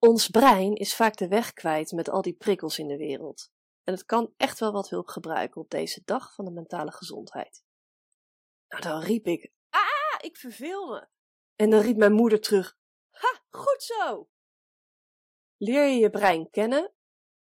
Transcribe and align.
Ons 0.00 0.28
brein 0.28 0.74
is 0.74 0.94
vaak 0.94 1.16
de 1.16 1.28
weg 1.28 1.52
kwijt 1.52 1.92
met 1.92 2.08
al 2.08 2.22
die 2.22 2.32
prikkels 2.32 2.78
in 2.78 2.86
de 2.86 2.96
wereld. 2.96 3.50
En 3.84 3.92
het 3.94 4.04
kan 4.04 4.34
echt 4.36 4.58
wel 4.58 4.72
wat 4.72 4.88
hulp 4.88 5.06
gebruiken 5.06 5.60
op 5.60 5.70
deze 5.70 6.02
dag 6.04 6.34
van 6.34 6.44
de 6.44 6.50
mentale 6.50 6.92
gezondheid. 6.92 7.64
Nou, 8.68 8.82
dan 8.82 9.00
riep 9.02 9.26
ik, 9.26 9.52
ah, 9.70 10.18
ik 10.20 10.36
verveel 10.36 10.86
me. 10.86 11.08
En 11.56 11.70
dan 11.70 11.80
riep 11.80 11.96
mijn 11.96 12.12
moeder 12.12 12.40
terug, 12.40 12.76
ha, 13.10 13.40
goed 13.50 13.82
zo. 13.82 14.28
Leer 15.56 15.84
je 15.84 15.98
je 15.98 16.10
brein 16.10 16.50
kennen, 16.50 16.92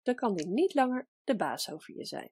dan 0.02 0.14
kan 0.14 0.34
die 0.34 0.46
niet 0.46 0.74
langer 0.74 1.08
de 1.24 1.36
baas 1.36 1.70
over 1.70 1.96
je 1.96 2.04
zijn. 2.04 2.30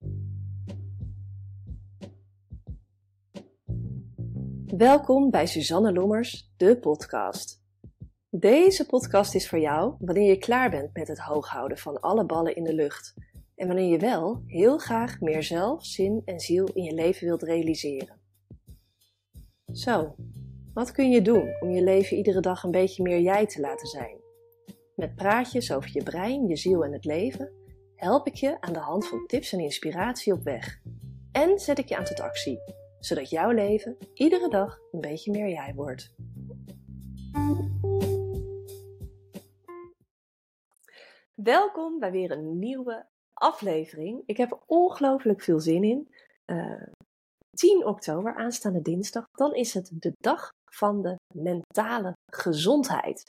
Welkom 4.77 5.31
bij 5.31 5.47
Suzanne 5.47 5.93
Lommers, 5.93 6.53
de 6.57 6.79
podcast. 6.79 7.62
Deze 8.39 8.87
podcast 8.87 9.35
is 9.35 9.49
voor 9.49 9.59
jou 9.59 9.95
wanneer 9.99 10.29
je 10.29 10.39
klaar 10.39 10.71
bent 10.71 10.95
met 10.95 11.09
het 11.09 11.19
hooghouden 11.19 11.79
van 11.79 12.01
alle 12.01 12.27
ballen 12.27 12.57
in 12.57 12.65
de 12.65 12.75
lucht. 12.75 13.15
En 13.55 13.67
wanneer 13.67 13.91
je 13.91 13.99
wel 13.99 14.43
heel 14.47 14.79
graag 14.79 15.21
meer 15.21 15.43
zelf, 15.43 15.85
zin 15.85 16.23
en 16.25 16.41
ziel 16.41 16.69
in 16.73 16.83
je 16.83 16.95
leven 16.95 17.27
wilt 17.27 17.43
realiseren. 17.43 18.21
Zo, 19.73 20.15
wat 20.75 20.93
kun 20.93 21.11
je 21.11 21.23
doen 21.23 21.57
om 21.61 21.71
je 21.71 21.83
leven 21.83 22.17
iedere 22.17 22.41
dag 22.41 22.63
een 22.63 22.71
beetje 22.71 23.03
meer 23.03 23.21
jij 23.21 23.47
te 23.47 23.61
laten 23.61 23.87
zijn? 23.87 24.17
Met 24.97 25.15
praatjes 25.15 25.73
over 25.73 25.91
je 25.93 26.03
brein, 26.03 26.49
je 26.49 26.57
ziel 26.57 26.85
en 26.85 26.93
het 26.93 27.05
leven 27.05 27.53
help 27.97 28.27
ik 28.27 28.35
je 28.35 28.61
aan 28.61 28.73
de 28.73 28.79
hand 28.79 29.09
van 29.09 29.27
tips 29.27 29.53
en 29.53 29.61
inspiratie 29.61 30.33
op 30.33 30.43
weg. 30.43 30.81
En 31.33 31.59
zet 31.59 31.79
ik 31.79 31.89
je 31.89 31.97
aan 31.97 32.05
tot 32.05 32.21
actie, 32.21 32.59
zodat 33.01 33.31
jouw 33.31 33.51
leven 33.51 33.97
iedere 34.15 34.49
dag 34.49 34.79
een 34.93 35.01
beetje 35.01 35.31
meer 35.31 35.49
jij 35.49 35.73
wordt. 35.75 36.15
Welkom 41.35 41.99
bij 41.99 42.11
weer 42.11 42.31
een 42.31 42.59
nieuwe 42.59 43.07
aflevering. 43.33 44.23
Ik 44.27 44.37
heb 44.37 44.51
er 44.51 44.61
ongelooflijk 44.67 45.43
veel 45.43 45.61
zin 45.61 45.85
in. 45.85 46.15
Uh, 46.47 46.73
eh, 46.73 46.89
10 47.51 47.87
oktober, 47.87 48.35
aanstaande 48.35 48.83
dinsdag, 48.83 49.25
dan 49.31 49.55
is 49.55 49.75
het 49.75 49.91
de 49.93 50.13
dag 50.19 50.51
van 50.73 51.03
de 51.03 51.17
mentale 51.35 52.13
gezondheid. 52.33 53.25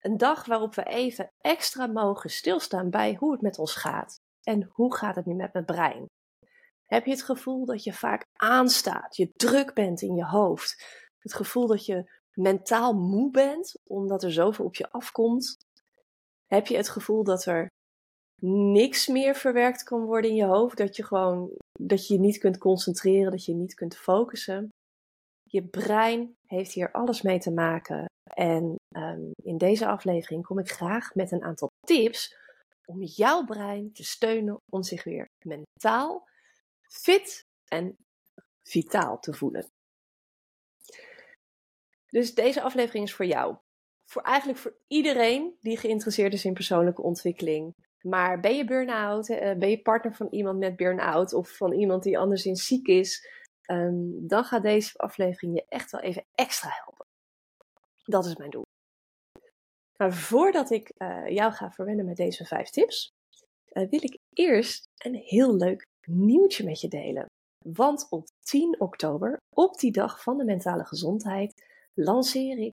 Een 0.00 0.16
dag 0.16 0.46
waarop 0.46 0.74
we 0.74 0.82
even 0.82 1.30
extra 1.40 1.86
mogen 1.86 2.30
stilstaan 2.30 2.90
bij 2.90 3.14
hoe 3.14 3.32
het 3.32 3.40
met 3.40 3.58
ons 3.58 3.74
gaat. 3.74 4.16
En 4.42 4.70
hoe 4.72 4.96
gaat 4.96 5.16
het 5.16 5.26
nu 5.26 5.34
met 5.34 5.52
mijn 5.52 5.64
brein? 5.64 6.06
Heb 6.86 7.04
je 7.04 7.10
het 7.10 7.22
gevoel 7.22 7.64
dat 7.64 7.84
je 7.84 7.92
vaak 7.92 8.24
aanstaat, 8.32 9.16
je 9.16 9.30
druk 9.32 9.74
bent 9.74 10.02
in 10.02 10.14
je 10.14 10.24
hoofd? 10.24 10.84
Het 11.18 11.34
gevoel 11.34 11.66
dat 11.66 11.86
je 11.86 12.10
mentaal 12.32 12.92
moe 12.92 13.30
bent 13.30 13.74
omdat 13.84 14.22
er 14.22 14.32
zoveel 14.32 14.64
op 14.64 14.74
je 14.74 14.90
afkomt? 14.90 15.56
Heb 16.54 16.66
je 16.66 16.76
het 16.76 16.88
gevoel 16.88 17.24
dat 17.24 17.44
er 17.44 17.66
niks 18.72 19.06
meer 19.06 19.34
verwerkt 19.34 19.82
kan 19.82 20.04
worden 20.04 20.30
in 20.30 20.36
je 20.36 20.44
hoofd. 20.44 20.76
Dat 20.76 20.96
je 20.96 21.04
gewoon, 21.04 21.50
dat 21.80 22.06
je 22.06 22.18
niet 22.18 22.38
kunt 22.38 22.58
concentreren, 22.58 23.30
dat 23.30 23.44
je 23.44 23.54
niet 23.54 23.74
kunt 23.74 23.96
focussen. 23.96 24.68
Je 25.42 25.62
brein 25.62 26.34
heeft 26.46 26.72
hier 26.72 26.92
alles 26.92 27.22
mee 27.22 27.38
te 27.38 27.50
maken. 27.50 28.04
En 28.34 28.74
um, 28.96 29.30
in 29.42 29.58
deze 29.58 29.86
aflevering 29.86 30.44
kom 30.44 30.58
ik 30.58 30.70
graag 30.70 31.14
met 31.14 31.32
een 31.32 31.42
aantal 31.42 31.68
tips 31.86 32.36
om 32.84 33.02
jouw 33.02 33.44
brein 33.44 33.92
te 33.92 34.04
steunen 34.04 34.56
om 34.72 34.82
zich 34.82 35.04
weer 35.04 35.26
mentaal 35.44 36.28
fit 36.88 37.44
en 37.68 37.96
vitaal 38.62 39.20
te 39.20 39.34
voelen. 39.34 39.66
Dus 42.06 42.34
deze 42.34 42.62
aflevering 42.62 43.04
is 43.04 43.14
voor 43.14 43.26
jou 43.26 43.56
voor 44.10 44.22
eigenlijk 44.22 44.58
voor 44.58 44.76
iedereen 44.86 45.56
die 45.60 45.76
geïnteresseerd 45.76 46.32
is 46.32 46.44
in 46.44 46.54
persoonlijke 46.54 47.02
ontwikkeling. 47.02 47.74
Maar 48.00 48.40
ben 48.40 48.56
je 48.56 48.64
burn-out, 48.64 49.28
eh, 49.28 49.58
ben 49.58 49.70
je 49.70 49.82
partner 49.82 50.14
van 50.14 50.28
iemand 50.30 50.58
met 50.58 50.76
burn-out 50.76 51.32
of 51.32 51.56
van 51.56 51.72
iemand 51.72 52.02
die 52.02 52.18
anderszins 52.18 52.66
ziek 52.66 52.86
is, 52.86 53.28
ehm, 53.62 54.26
dan 54.26 54.44
gaat 54.44 54.62
deze 54.62 54.98
aflevering 54.98 55.54
je 55.54 55.64
echt 55.68 55.90
wel 55.90 56.00
even 56.00 56.24
extra 56.34 56.68
helpen. 56.72 57.06
Dat 58.04 58.26
is 58.26 58.36
mijn 58.36 58.50
doel. 58.50 58.62
Maar 59.96 60.12
voordat 60.12 60.70
ik 60.70 60.92
uh, 60.98 61.28
jou 61.28 61.52
ga 61.52 61.70
verwennen 61.70 62.04
met 62.04 62.16
deze 62.16 62.44
vijf 62.44 62.70
tips, 62.70 63.08
uh, 63.72 63.88
wil 63.88 64.02
ik 64.02 64.18
eerst 64.32 64.84
een 64.96 65.14
heel 65.14 65.56
leuk 65.56 65.86
nieuwtje 66.08 66.64
met 66.64 66.80
je 66.80 66.88
delen. 66.88 67.26
Want 67.66 68.06
op 68.10 68.26
10 68.40 68.80
oktober, 68.80 69.36
op 69.56 69.78
die 69.78 69.92
dag 69.92 70.22
van 70.22 70.36
de 70.36 70.44
mentale 70.44 70.84
gezondheid, 70.84 71.64
lanceer 71.94 72.58
ik 72.58 72.72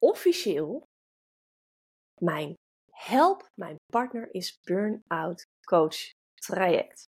officieel 0.00 0.88
mijn 2.20 2.54
Help 2.90 3.50
Mijn 3.54 3.76
Partner 3.92 4.28
is 4.34 4.58
Burnout 4.62 5.46
Coach 5.64 5.96
traject. 6.34 7.08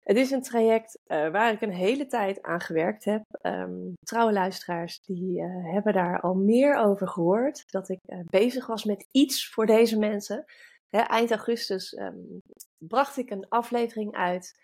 Het 0.00 0.16
is 0.16 0.30
een 0.30 0.42
traject 0.42 0.98
uh, 1.06 1.30
waar 1.30 1.52
ik 1.52 1.60
een 1.60 1.72
hele 1.72 2.06
tijd 2.06 2.42
aan 2.42 2.60
gewerkt 2.60 3.04
heb. 3.04 3.22
Um, 3.42 3.92
trouwe 4.00 4.32
luisteraars 4.32 5.00
die 5.00 5.40
uh, 5.40 5.72
hebben 5.72 5.92
daar 5.92 6.20
al 6.20 6.34
meer 6.34 6.76
over 6.76 7.08
gehoord. 7.08 7.62
Dat 7.70 7.88
ik 7.88 7.98
uh, 8.06 8.20
bezig 8.24 8.66
was 8.66 8.84
met 8.84 9.08
iets 9.10 9.48
voor 9.48 9.66
deze 9.66 9.98
mensen. 9.98 10.44
Eind 10.90 11.30
augustus 11.30 11.92
um, 11.92 12.40
bracht 12.78 13.16
ik 13.16 13.30
een 13.30 13.48
aflevering 13.48 14.14
uit. 14.14 14.58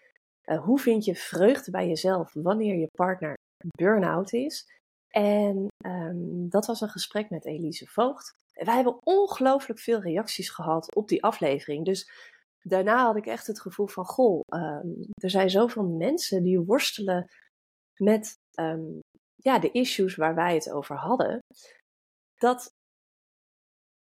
hoe 0.65 0.79
vind 0.79 1.05
je 1.05 1.15
vreugde 1.15 1.71
bij 1.71 1.89
jezelf 1.89 2.33
wanneer 2.33 2.75
je 2.75 2.89
partner 2.97 3.37
burn-out 3.77 4.33
is? 4.33 4.78
En 5.19 5.67
um, 5.87 6.49
dat 6.49 6.67
was 6.67 6.81
een 6.81 6.89
gesprek 6.89 7.31
met 7.31 7.45
Elise 7.45 7.87
Voogd. 7.87 8.33
Wij 8.53 8.75
hebben 8.75 8.99
ongelooflijk 9.05 9.81
veel 9.81 10.01
reacties 10.01 10.51
gehad 10.51 10.95
op 10.95 11.09
die 11.09 11.23
aflevering. 11.23 11.85
Dus 11.85 12.11
daarna 12.63 13.05
had 13.05 13.17
ik 13.17 13.27
echt 13.27 13.47
het 13.47 13.61
gevoel 13.61 13.87
van: 13.87 14.05
goh, 14.05 14.41
um, 14.55 15.01
er 15.23 15.31
zijn 15.31 15.51
zoveel 15.51 15.83
mensen 15.83 16.43
die 16.43 16.61
worstelen 16.61 17.31
met 17.97 18.35
um, 18.61 19.01
ja, 19.35 19.59
de 19.59 19.71
issues 19.71 20.17
waar 20.17 20.35
wij 20.35 20.55
het 20.55 20.71
over 20.71 20.97
hadden. 20.97 21.39
Dat, 22.37 22.71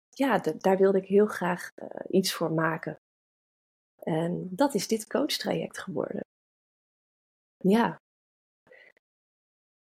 ja, 0.08 0.38
daar 0.38 0.76
wilde 0.76 0.98
ik 0.98 1.06
heel 1.06 1.26
graag 1.26 1.69
uh, 1.82 1.88
iets 2.08 2.32
voor 2.32 2.53
maken. 2.53 2.97
En 4.03 4.48
dat 4.50 4.74
is 4.74 4.88
dit 4.88 5.06
coachtraject 5.06 5.78
geworden. 5.78 6.20
Ja, 7.56 7.98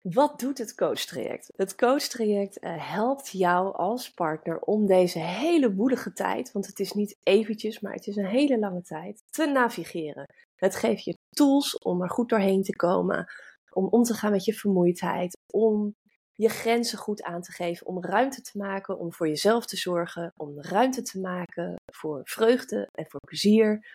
wat 0.01 0.39
doet 0.39 0.57
het 0.57 0.75
coachtraject? 0.75 1.47
Het 1.55 1.75
coachtraject 1.75 2.63
uh, 2.63 2.89
helpt 2.93 3.29
jou 3.29 3.75
als 3.75 4.11
partner 4.11 4.59
om 4.59 4.85
deze 4.85 5.19
hele 5.19 5.73
woelige 5.73 6.13
tijd, 6.13 6.51
want 6.51 6.67
het 6.67 6.79
is 6.79 6.91
niet 6.91 7.17
eventjes, 7.23 7.79
maar 7.79 7.93
het 7.93 8.07
is 8.07 8.15
een 8.15 8.25
hele 8.25 8.59
lange 8.59 8.81
tijd, 8.81 9.23
te 9.29 9.45
navigeren. 9.45 10.25
Het 10.55 10.75
geeft 10.75 11.03
je 11.03 11.17
tools 11.29 11.77
om 11.77 12.01
er 12.01 12.09
goed 12.09 12.29
doorheen 12.29 12.63
te 12.63 12.75
komen, 12.75 13.31
om 13.69 13.87
om 13.87 14.03
te 14.03 14.13
gaan 14.13 14.31
met 14.31 14.45
je 14.45 14.53
vermoeidheid, 14.53 15.37
om 15.53 15.95
je 16.33 16.49
grenzen 16.49 16.97
goed 16.97 17.23
aan 17.23 17.41
te 17.41 17.51
geven, 17.51 17.87
om 17.87 18.03
ruimte 18.03 18.41
te 18.41 18.57
maken, 18.57 18.99
om 18.99 19.13
voor 19.13 19.27
jezelf 19.27 19.65
te 19.65 19.77
zorgen, 19.77 20.31
om 20.35 20.61
ruimte 20.61 21.01
te 21.01 21.19
maken 21.19 21.75
voor 21.93 22.21
vreugde 22.23 22.87
en 22.91 23.05
voor 23.09 23.19
plezier. 23.19 23.87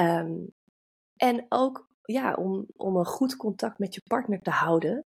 Um, 0.00 0.52
en 1.16 1.46
ook 1.48 1.88
ja, 2.02 2.34
om, 2.34 2.66
om 2.76 2.96
een 2.96 3.06
goed 3.06 3.36
contact 3.36 3.78
met 3.78 3.94
je 3.94 4.00
partner 4.06 4.40
te 4.40 4.50
houden 4.50 5.04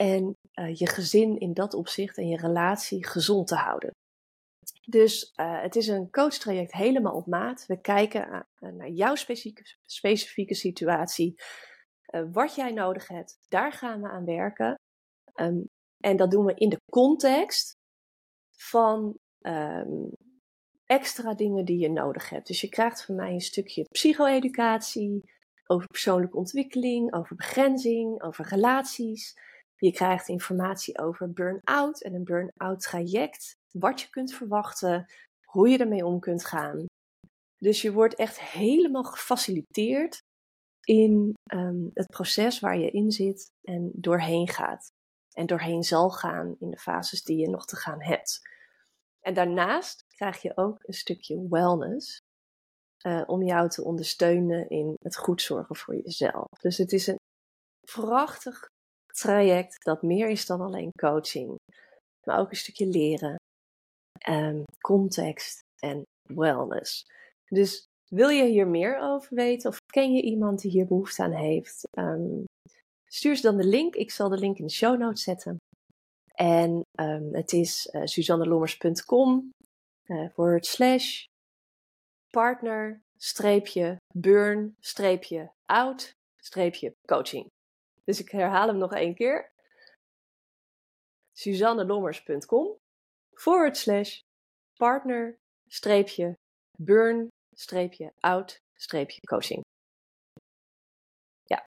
en 0.00 0.36
uh, 0.54 0.74
je 0.74 0.88
gezin 0.88 1.38
in 1.38 1.52
dat 1.52 1.74
opzicht 1.74 2.16
en 2.16 2.28
je 2.28 2.36
relatie 2.36 3.06
gezond 3.06 3.46
te 3.46 3.54
houden. 3.54 3.90
Dus 4.86 5.32
uh, 5.40 5.62
het 5.62 5.76
is 5.76 5.88
een 5.88 6.10
coachtraject 6.10 6.72
helemaal 6.72 7.14
op 7.14 7.26
maat. 7.26 7.66
We 7.66 7.80
kijken 7.80 8.46
naar 8.58 8.88
jouw 8.88 9.14
specifieke, 9.14 9.76
specifieke 9.84 10.54
situatie, 10.54 11.34
wat 12.32 12.54
jij 12.54 12.72
nodig 12.72 13.08
hebt. 13.08 13.38
Daar 13.48 13.72
gaan 13.72 14.02
we 14.02 14.08
aan 14.08 14.24
werken. 14.24 14.74
Um, 15.34 15.64
en 16.04 16.16
dat 16.16 16.30
doen 16.30 16.44
we 16.44 16.54
in 16.54 16.68
de 16.68 16.80
context 16.92 17.72
van 18.56 19.18
um, 19.40 20.10
extra 20.84 21.34
dingen 21.34 21.64
die 21.64 21.78
je 21.78 21.90
nodig 21.90 22.28
hebt. 22.28 22.46
Dus 22.46 22.60
je 22.60 22.68
krijgt 22.68 23.04
van 23.04 23.14
mij 23.14 23.32
een 23.32 23.40
stukje 23.40 23.82
psycho-educatie 23.82 25.32
over 25.66 25.86
persoonlijke 25.86 26.36
ontwikkeling, 26.36 27.14
over 27.14 27.36
begrenzing, 27.36 28.22
over 28.22 28.46
relaties. 28.48 29.34
Je 29.80 29.92
krijgt 29.92 30.28
informatie 30.28 30.98
over 30.98 31.32
burn-out 31.32 32.02
en 32.02 32.14
een 32.14 32.24
burn-out 32.24 32.80
traject, 32.80 33.56
wat 33.70 34.00
je 34.00 34.10
kunt 34.10 34.32
verwachten, 34.32 35.06
hoe 35.44 35.68
je 35.68 35.78
ermee 35.78 36.06
om 36.06 36.20
kunt 36.20 36.44
gaan. 36.44 36.86
Dus 37.56 37.82
je 37.82 37.92
wordt 37.92 38.14
echt 38.14 38.40
helemaal 38.40 39.04
gefaciliteerd 39.04 40.18
in 40.80 41.34
um, 41.52 41.90
het 41.94 42.06
proces 42.06 42.60
waar 42.60 42.78
je 42.78 42.90
in 42.90 43.10
zit 43.10 43.50
en 43.62 43.90
doorheen 43.94 44.48
gaat. 44.48 44.88
En 45.32 45.46
doorheen 45.46 45.82
zal 45.82 46.10
gaan 46.10 46.56
in 46.58 46.70
de 46.70 46.78
fases 46.78 47.22
die 47.22 47.36
je 47.36 47.48
nog 47.48 47.64
te 47.64 47.76
gaan 47.76 48.02
hebt. 48.02 48.40
En 49.20 49.34
daarnaast 49.34 50.04
krijg 50.08 50.42
je 50.42 50.56
ook 50.56 50.78
een 50.80 50.94
stukje 50.94 51.46
wellness. 51.48 52.18
Uh, 53.06 53.22
om 53.26 53.42
jou 53.42 53.68
te 53.68 53.84
ondersteunen 53.84 54.68
in 54.68 54.94
het 55.02 55.16
goed 55.16 55.42
zorgen 55.42 55.76
voor 55.76 55.96
jezelf. 55.96 56.46
Dus 56.60 56.78
het 56.78 56.92
is 56.92 57.06
een 57.06 57.18
prachtig 57.80 58.68
traject 59.12 59.84
dat 59.84 60.02
meer 60.02 60.28
is 60.28 60.46
dan 60.46 60.60
alleen 60.60 60.90
coaching, 61.00 61.56
maar 62.26 62.38
ook 62.38 62.50
een 62.50 62.56
stukje 62.56 62.86
leren. 62.86 63.36
context 64.80 65.60
en 65.78 66.02
wellness. 66.34 67.06
Dus 67.48 67.88
wil 68.08 68.28
je 68.28 68.44
hier 68.44 68.68
meer 68.68 68.98
over 68.98 69.34
weten 69.34 69.70
of 69.70 69.78
ken 69.86 70.12
je 70.12 70.22
iemand 70.22 70.60
die 70.60 70.70
hier 70.70 70.86
behoefte 70.86 71.22
aan 71.22 71.32
heeft? 71.32 71.82
Um, 71.98 72.44
stuur 73.08 73.36
ze 73.36 73.42
dan 73.42 73.56
de 73.56 73.64
link. 73.64 73.94
Ik 73.94 74.10
zal 74.10 74.28
de 74.28 74.38
link 74.38 74.58
in 74.58 74.66
de 74.66 74.72
show 74.72 74.98
notes 74.98 75.22
zetten. 75.22 75.56
En 76.34 76.82
um, 77.00 77.34
het 77.34 77.52
is 77.52 77.88
uh, 77.92 78.02
suzannelommers.com 78.04 79.50
uh, 80.06 80.28
forward 80.28 80.66
slash 80.66 81.24
partner 82.30 83.00
streepje 83.16 83.96
burn 84.14 84.74
streepje 84.80 85.50
out 85.66 86.12
streepje 86.36 86.92
coaching. 87.06 87.46
Dus 88.10 88.20
ik 88.20 88.30
herhaal 88.30 88.66
hem 88.66 88.78
nog 88.78 88.92
één 88.92 89.14
keer. 89.14 89.50
suzannelommers.com 91.32 92.76
forward 93.34 93.76
slash 93.76 94.20
partner 94.76 95.38
streepje 95.68 96.34
burn 96.78 97.28
streepje 97.54 98.12
out 98.20 98.58
streepje 98.74 99.20
coaching. 99.20 99.60
Ja. 101.44 101.64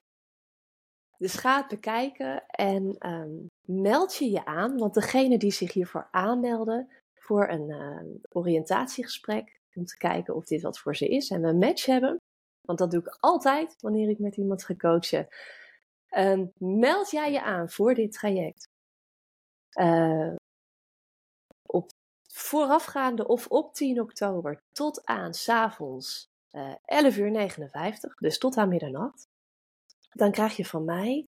Dus 1.18 1.34
ga 1.34 1.56
het 1.56 1.68
bekijken 1.68 2.46
en 2.46 3.10
um, 3.10 3.46
meld 3.66 4.16
je 4.16 4.30
je 4.30 4.44
aan. 4.44 4.78
Want 4.78 4.94
degene 4.94 5.38
die 5.38 5.52
zich 5.52 5.72
hiervoor 5.72 6.08
aanmelden 6.10 6.88
voor 7.14 7.48
een 7.48 7.68
uh, 7.68 8.20
oriëntatiegesprek, 8.28 9.60
om 9.74 9.84
te 9.84 9.96
kijken 9.96 10.34
of 10.34 10.44
dit 10.44 10.62
wat 10.62 10.78
voor 10.78 10.96
ze 10.96 11.08
is 11.08 11.30
en 11.30 11.40
we 11.40 11.48
een 11.48 11.58
match 11.58 11.86
hebben. 11.86 12.16
Want 12.60 12.78
dat 12.78 12.90
doe 12.90 13.00
ik 13.00 13.16
altijd 13.20 13.74
wanneer 13.80 14.08
ik 14.08 14.18
met 14.18 14.36
iemand 14.36 14.64
ga 14.64 14.76
coachen. 14.76 15.28
Uh, 16.16 16.46
meld 16.58 17.10
jij 17.10 17.32
je 17.32 17.42
aan 17.42 17.70
voor 17.70 17.94
dit 17.94 18.12
traject. 18.12 18.68
Uh, 19.80 20.34
op 21.66 21.90
voorafgaande 22.32 23.26
of 23.26 23.46
op 23.46 23.74
10 23.74 24.00
oktober 24.00 24.60
tot 24.72 25.04
aan 25.04 25.34
s'avonds 25.34 26.28
uh, 26.52 26.74
11 26.84 27.16
uur 27.16 27.30
59, 27.30 28.14
dus 28.14 28.38
tot 28.38 28.56
aan 28.56 28.68
middernacht. 28.68 29.24
Dan 30.10 30.30
krijg 30.30 30.56
je 30.56 30.64
van 30.64 30.84
mij, 30.84 31.26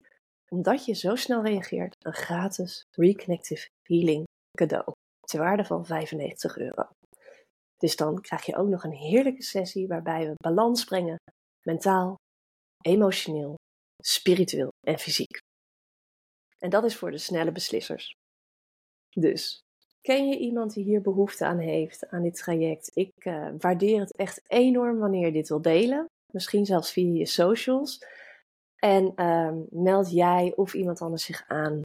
omdat 0.49 0.85
je 0.85 0.94
zo 0.94 1.15
snel 1.15 1.43
reageert, 1.44 1.97
een 1.99 2.15
gratis 2.15 2.85
Reconnective 2.91 3.69
Healing 3.83 4.25
cadeau. 4.56 4.93
Ter 5.21 5.41
waarde 5.41 5.65
van 5.65 5.87
95 5.87 6.56
euro. 6.56 6.88
Dus 7.77 7.97
dan 7.97 8.21
krijg 8.21 8.47
je 8.47 8.56
ook 8.56 8.69
nog 8.69 8.85
een 8.85 8.93
heerlijke 8.93 9.43
sessie 9.43 9.87
waarbij 9.87 10.27
we 10.27 10.35
balans 10.37 10.85
brengen, 10.85 11.17
mentaal, 11.62 12.15
emotioneel, 12.81 13.56
spiritueel 14.06 14.73
en 14.87 14.99
fysiek. 14.99 15.38
En 16.58 16.70
dat 16.70 16.85
is 16.85 16.97
voor 16.97 17.11
de 17.11 17.19
snelle 17.19 17.53
beslissers. 17.53 18.14
Dus 19.11 19.61
ken 20.00 20.29
je 20.29 20.38
iemand 20.38 20.73
die 20.73 20.85
hier 20.85 21.00
behoefte 21.00 21.44
aan 21.44 21.58
heeft, 21.58 22.08
aan 22.08 22.23
dit 22.23 22.37
traject? 22.37 22.91
Ik 22.94 23.25
uh, 23.25 23.50
waardeer 23.58 24.00
het 24.00 24.17
echt 24.17 24.50
enorm 24.50 24.99
wanneer 24.99 25.26
je 25.26 25.32
dit 25.32 25.49
wil 25.49 25.62
delen. 25.62 26.06
Misschien 26.32 26.67
zelfs 26.67 26.93
via 26.93 27.12
je 27.12 27.26
socials. 27.26 28.05
En 28.76 29.25
um, 29.26 29.67
meld 29.70 30.11
jij 30.11 30.52
of 30.56 30.75
iemand 30.75 31.00
anders 31.00 31.25
zich 31.25 31.44
aan 31.49 31.81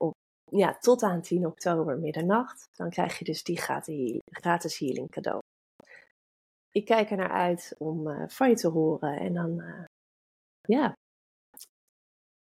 op, 0.00 0.12
ja, 0.50 0.78
tot 0.78 1.02
aan 1.02 1.22
10 1.22 1.46
oktober 1.46 1.98
middernacht. 1.98 2.68
Dan 2.76 2.90
krijg 2.90 3.18
je 3.18 3.24
dus 3.24 3.42
die 3.42 3.58
gratis 4.24 4.78
healing 4.78 5.10
cadeau. 5.10 5.40
Ik 6.70 6.84
kijk 6.84 7.10
er 7.10 7.16
naar 7.16 7.32
uit 7.32 7.74
om 7.78 8.08
uh, 8.08 8.28
van 8.28 8.48
je 8.48 8.54
te 8.54 8.68
horen. 8.68 9.18
En 9.18 9.32
dan, 9.32 9.60
uh, 9.60 9.84
ja, 10.60 10.94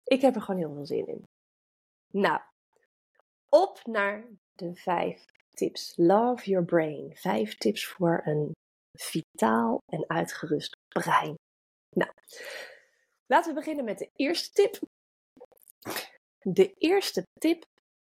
ik 0.09 0.21
heb 0.21 0.35
er 0.35 0.43
gewoon 0.43 0.61
heel 0.61 0.75
veel 0.75 0.87
zin 0.87 1.07
in. 1.07 1.23
Nou, 2.13 2.41
op 3.49 3.81
naar 3.85 4.25
de 4.53 4.75
vijf 4.75 5.25
tips. 5.51 5.93
Love 5.97 6.51
your 6.51 6.65
brain. 6.65 7.17
Vijf 7.17 7.57
tips 7.57 7.87
voor 7.87 8.21
een 8.25 8.53
vitaal 8.99 9.79
en 9.93 10.09
uitgerust 10.09 10.77
brein. 10.89 11.35
Nou, 11.97 12.13
laten 13.27 13.55
we 13.55 13.59
beginnen 13.59 13.85
met 13.85 13.99
de 13.99 14.11
eerste 14.15 14.51
tip. 14.53 14.79
De 16.41 16.75
eerste 16.75 17.23
tip, 17.41 17.65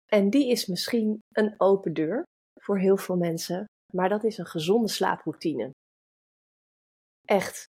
en 0.05 0.29
die 0.29 0.51
is 0.51 0.65
misschien 0.65 1.19
een 1.31 1.55
open 1.57 1.93
deur 1.93 2.23
voor 2.61 2.79
heel 2.79 2.97
veel 2.97 3.17
mensen, 3.17 3.65
maar 3.93 4.09
dat 4.09 4.23
is 4.23 4.37
een 4.37 4.45
gezonde 4.45 4.89
slaaproutine. 4.89 5.71
Echt. 7.25 7.68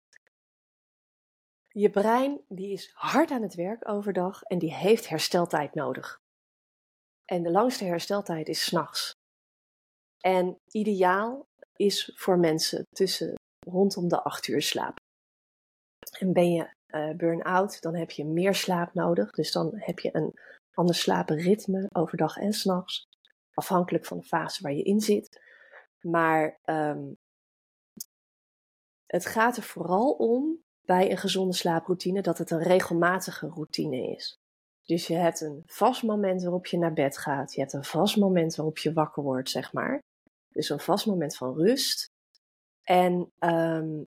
Je 1.79 1.91
brein 1.91 2.41
die 2.49 2.73
is 2.73 2.91
hard 2.95 3.31
aan 3.31 3.43
het 3.43 3.55
werk 3.55 3.89
overdag 3.89 4.43
en 4.43 4.59
die 4.59 4.75
heeft 4.75 5.09
hersteltijd 5.09 5.75
nodig. 5.75 6.19
En 7.25 7.43
de 7.43 7.51
langste 7.51 7.85
hersteltijd 7.85 8.49
is 8.49 8.65
s'nachts. 8.65 9.13
En 10.21 10.57
ideaal 10.71 11.47
is 11.77 12.13
voor 12.15 12.39
mensen 12.39 12.83
tussen 12.89 13.35
rondom 13.67 14.09
de 14.09 14.23
8 14.23 14.47
uur 14.47 14.63
slaap. 14.63 14.97
En 16.19 16.33
ben 16.33 16.53
je 16.53 16.71
uh, 16.95 17.17
burn-out, 17.17 17.81
dan 17.81 17.95
heb 17.95 18.11
je 18.11 18.25
meer 18.25 18.55
slaap 18.55 18.95
nodig. 18.95 19.31
Dus 19.31 19.53
dan 19.53 19.71
heb 19.75 19.99
je 19.99 20.17
een 20.17 20.33
ander 20.75 20.95
slapenritme 20.95 21.87
overdag 21.95 22.37
en 22.37 22.53
s'nachts. 22.53 23.05
Afhankelijk 23.55 24.07
van 24.07 24.19
de 24.19 24.25
fase 24.25 24.63
waar 24.63 24.73
je 24.75 24.83
in 24.83 25.01
zit. 25.01 25.41
Maar 26.01 26.59
um, 26.65 27.17
het 29.07 29.27
gaat 29.27 29.57
er 29.57 29.63
vooral 29.63 30.13
om 30.13 30.67
bij 30.89 31.11
een 31.11 31.19
gezonde 31.19 31.55
slaaproutine 31.55 32.23
dat 32.23 32.39
het 32.39 32.51
een 32.51 32.63
regelmatige 32.63 33.49
routine 33.49 34.17
is. 34.17 34.39
Dus 34.85 35.07
je 35.07 35.15
hebt 35.15 35.41
een 35.41 35.63
vast 35.67 36.03
moment 36.03 36.43
waarop 36.43 36.67
je 36.67 36.79
naar 36.79 36.93
bed 36.93 37.19
gaat. 37.19 37.55
Je 37.55 37.61
hebt 37.61 37.73
een 37.73 37.85
vast 37.85 38.17
moment 38.17 38.55
waarop 38.55 38.79
je 38.79 38.93
wakker 38.93 39.23
wordt, 39.23 39.51
zeg 39.51 39.73
maar. 39.73 39.99
Dus 40.49 40.69
een 40.69 40.81
vast 40.81 41.07
moment 41.07 41.37
van 41.37 41.55
rust. 41.55 42.07
En 42.83 43.33
um, 43.39 44.07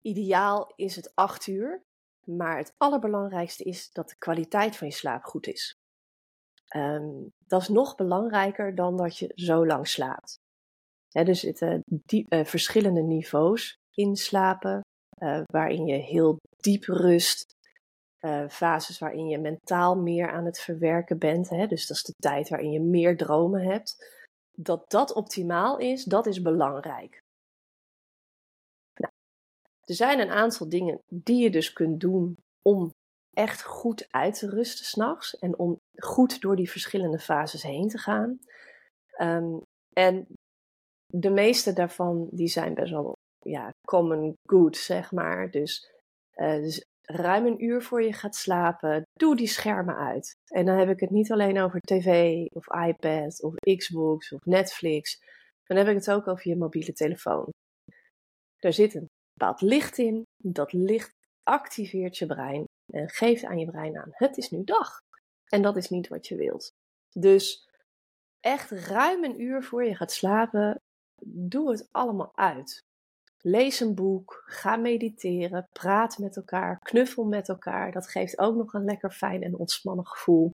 ideaal 0.00 0.72
is 0.76 0.96
het 0.96 1.14
acht 1.14 1.46
uur. 1.46 1.82
Maar 2.24 2.56
het 2.56 2.74
allerbelangrijkste 2.76 3.64
is 3.64 3.90
dat 3.92 4.08
de 4.08 4.16
kwaliteit 4.18 4.76
van 4.76 4.86
je 4.86 4.92
slaap 4.92 5.24
goed 5.24 5.46
is. 5.46 5.74
Um, 6.76 7.32
dat 7.46 7.60
is 7.60 7.68
nog 7.68 7.94
belangrijker 7.94 8.74
dan 8.74 8.96
dat 8.96 9.18
je 9.18 9.32
zo 9.34 9.66
lang 9.66 9.88
slaapt. 9.88 10.36
He, 11.08 11.22
er 11.22 11.36
zitten 11.36 11.82
die, 11.86 12.26
uh, 12.28 12.44
verschillende 12.44 13.02
niveaus 13.02 13.78
in 13.90 14.16
slapen, 14.16 14.80
uh, 15.24 15.42
waarin 15.46 15.86
je 15.86 15.94
heel 15.94 16.36
diep 16.56 16.84
rust, 16.84 17.56
uh, 18.20 18.48
fases 18.48 18.98
waarin 18.98 19.26
je 19.26 19.38
mentaal 19.38 19.96
meer 19.96 20.30
aan 20.30 20.44
het 20.44 20.60
verwerken 20.60 21.18
bent. 21.18 21.48
Hè? 21.48 21.66
Dus 21.66 21.86
dat 21.86 21.96
is 21.96 22.02
de 22.02 22.12
tijd 22.12 22.48
waarin 22.48 22.70
je 22.70 22.80
meer 22.80 23.16
dromen 23.16 23.62
hebt. 23.62 24.12
Dat 24.56 24.90
dat 24.90 25.12
optimaal 25.12 25.78
is, 25.78 26.04
dat 26.04 26.26
is 26.26 26.42
belangrijk. 26.42 27.18
Nou, 28.94 29.12
er 29.80 29.94
zijn 29.94 30.20
een 30.20 30.30
aantal 30.30 30.68
dingen 30.68 30.98
die 31.08 31.42
je 31.42 31.50
dus 31.50 31.72
kunt 31.72 32.00
doen 32.00 32.36
om 32.62 32.90
echt 33.32 33.62
goed 33.62 34.06
uit 34.10 34.38
te 34.38 34.48
rusten 34.48 34.84
s'nachts. 34.84 35.38
En 35.38 35.58
om 35.58 35.76
goed 35.96 36.40
door 36.40 36.56
die 36.56 36.70
verschillende 36.70 37.18
fases 37.18 37.62
heen 37.62 37.88
te 37.88 37.98
gaan. 37.98 38.38
Um, 39.20 39.62
en 39.92 40.26
de 41.06 41.30
meeste 41.30 41.72
daarvan 41.72 42.28
die 42.30 42.48
zijn 42.48 42.74
best 42.74 42.90
wel 42.90 43.14
ja, 43.44 43.70
common 43.86 44.34
good, 44.48 44.76
zeg 44.76 45.12
maar. 45.12 45.50
Dus, 45.50 45.90
uh, 46.36 46.56
dus 46.56 46.84
ruim 47.02 47.46
een 47.46 47.64
uur 47.64 47.82
voor 47.82 48.02
je 48.02 48.12
gaat 48.12 48.34
slapen, 48.34 49.02
doe 49.12 49.36
die 49.36 49.46
schermen 49.46 49.96
uit. 49.96 50.34
En 50.46 50.66
dan 50.66 50.78
heb 50.78 50.88
ik 50.88 51.00
het 51.00 51.10
niet 51.10 51.32
alleen 51.32 51.60
over 51.60 51.80
tv 51.80 52.44
of 52.52 52.66
iPad 52.86 53.42
of 53.42 53.54
Xbox 53.76 54.32
of 54.32 54.44
Netflix. 54.44 55.18
Dan 55.64 55.76
heb 55.76 55.86
ik 55.88 55.94
het 55.94 56.10
ook 56.10 56.28
over 56.28 56.48
je 56.48 56.56
mobiele 56.56 56.92
telefoon. 56.92 57.48
Daar 58.56 58.72
zit 58.72 58.94
een 58.94 59.06
bepaald 59.38 59.60
licht 59.60 59.98
in. 59.98 60.22
Dat 60.36 60.72
licht 60.72 61.12
activeert 61.42 62.18
je 62.18 62.26
brein 62.26 62.64
en 62.92 63.10
geeft 63.10 63.44
aan 63.44 63.58
je 63.58 63.66
brein 63.66 63.98
aan: 63.98 64.10
het 64.10 64.36
is 64.36 64.50
nu 64.50 64.64
dag. 64.64 64.98
En 65.48 65.62
dat 65.62 65.76
is 65.76 65.88
niet 65.88 66.08
wat 66.08 66.26
je 66.26 66.36
wilt. 66.36 66.70
Dus 67.18 67.68
echt 68.40 68.70
ruim 68.70 69.24
een 69.24 69.40
uur 69.40 69.62
voor 69.62 69.84
je 69.84 69.94
gaat 69.94 70.12
slapen, 70.12 70.80
doe 71.26 71.70
het 71.70 71.88
allemaal 71.90 72.32
uit. 72.34 72.82
Lees 73.46 73.80
een 73.80 73.94
boek, 73.94 74.42
ga 74.46 74.76
mediteren, 74.76 75.68
praat 75.72 76.18
met 76.18 76.36
elkaar, 76.36 76.78
knuffel 76.78 77.24
met 77.24 77.48
elkaar. 77.48 77.92
Dat 77.92 78.08
geeft 78.08 78.38
ook 78.38 78.56
nog 78.56 78.72
een 78.72 78.84
lekker 78.84 79.10
fijn 79.10 79.42
en 79.42 79.58
ontspannen 79.58 80.06
gevoel. 80.06 80.50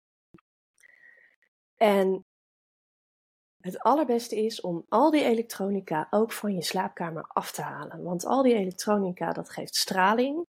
En 1.76 2.24
het 3.60 3.78
allerbeste 3.78 4.36
is 4.36 4.60
om 4.60 4.84
al 4.88 5.10
die 5.10 5.24
elektronica 5.24 6.06
ook 6.10 6.32
van 6.32 6.54
je 6.54 6.62
slaapkamer 6.62 7.22
af 7.22 7.52
te 7.52 7.62
halen. 7.62 8.02
Want 8.02 8.24
al 8.24 8.42
die 8.42 8.54
elektronica, 8.54 9.32
dat 9.32 9.50
geeft 9.50 9.74
straling. 9.74 10.46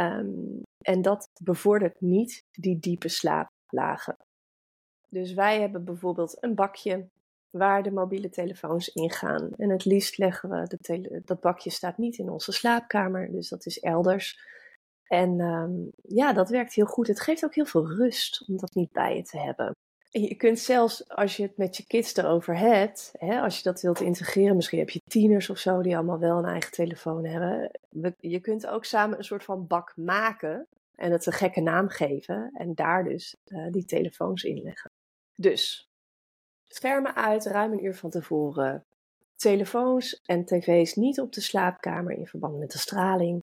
Um, 0.00 0.62
en 0.84 1.02
dat 1.02 1.28
bevordert 1.42 2.00
niet 2.00 2.42
die 2.50 2.78
diepe 2.78 3.08
slaaplagen. 3.08 4.16
Dus 5.08 5.32
wij 5.34 5.60
hebben 5.60 5.84
bijvoorbeeld 5.84 6.42
een 6.42 6.54
bakje 6.54 7.08
waar 7.58 7.82
de 7.82 7.90
mobiele 7.90 8.30
telefoons 8.30 8.88
ingaan. 8.88 9.50
En 9.56 9.70
het 9.70 9.84
liefst 9.84 10.18
leggen 10.18 10.50
we 10.50 11.22
dat 11.24 11.40
bakje 11.40 11.70
staat 11.70 11.98
niet 11.98 12.18
in 12.18 12.30
onze 12.30 12.52
slaapkamer, 12.52 13.32
dus 13.32 13.48
dat 13.48 13.66
is 13.66 13.78
elders. 13.78 14.40
En 15.08 15.40
um, 15.40 15.90
ja, 16.02 16.32
dat 16.32 16.48
werkt 16.48 16.74
heel 16.74 16.86
goed. 16.86 17.06
Het 17.06 17.20
geeft 17.20 17.44
ook 17.44 17.54
heel 17.54 17.66
veel 17.66 17.86
rust 17.86 18.48
om 18.48 18.56
dat 18.56 18.74
niet 18.74 18.92
bij 18.92 19.16
je 19.16 19.22
te 19.22 19.38
hebben. 19.38 19.76
je 20.10 20.34
kunt 20.34 20.58
zelfs, 20.58 21.08
als 21.08 21.36
je 21.36 21.42
het 21.42 21.56
met 21.56 21.76
je 21.76 21.86
kids 21.86 22.16
erover 22.16 22.56
hebt, 22.56 23.12
hè, 23.18 23.40
als 23.40 23.56
je 23.56 23.62
dat 23.62 23.80
wilt 23.80 24.00
integreren, 24.00 24.56
misschien 24.56 24.78
heb 24.78 24.90
je 24.90 25.00
tieners 25.04 25.50
of 25.50 25.58
zo 25.58 25.82
die 25.82 25.96
allemaal 25.96 26.18
wel 26.18 26.38
een 26.38 26.44
eigen 26.44 26.72
telefoon 26.72 27.24
hebben. 27.24 27.70
Je 28.20 28.40
kunt 28.40 28.66
ook 28.66 28.84
samen 28.84 29.18
een 29.18 29.24
soort 29.24 29.44
van 29.44 29.66
bak 29.66 29.92
maken 29.96 30.66
en 30.94 31.12
het 31.12 31.26
een 31.26 31.32
gekke 31.32 31.60
naam 31.60 31.88
geven 31.88 32.50
en 32.54 32.74
daar 32.74 33.04
dus 33.04 33.36
uh, 33.46 33.70
die 33.70 33.84
telefoons 33.84 34.44
in 34.44 34.62
leggen. 34.62 34.90
Dus, 35.34 35.87
schermen 36.68 37.14
uit, 37.14 37.46
ruim 37.46 37.72
een 37.72 37.84
uur 37.84 37.94
van 37.94 38.10
tevoren. 38.10 38.84
Telefoons 39.36 40.20
en 40.24 40.44
tv's 40.44 40.94
niet 40.94 41.20
op 41.20 41.32
de 41.32 41.40
slaapkamer 41.40 42.12
in 42.12 42.26
verband 42.26 42.58
met 42.58 42.70
de 42.70 42.78
straling. 42.78 43.42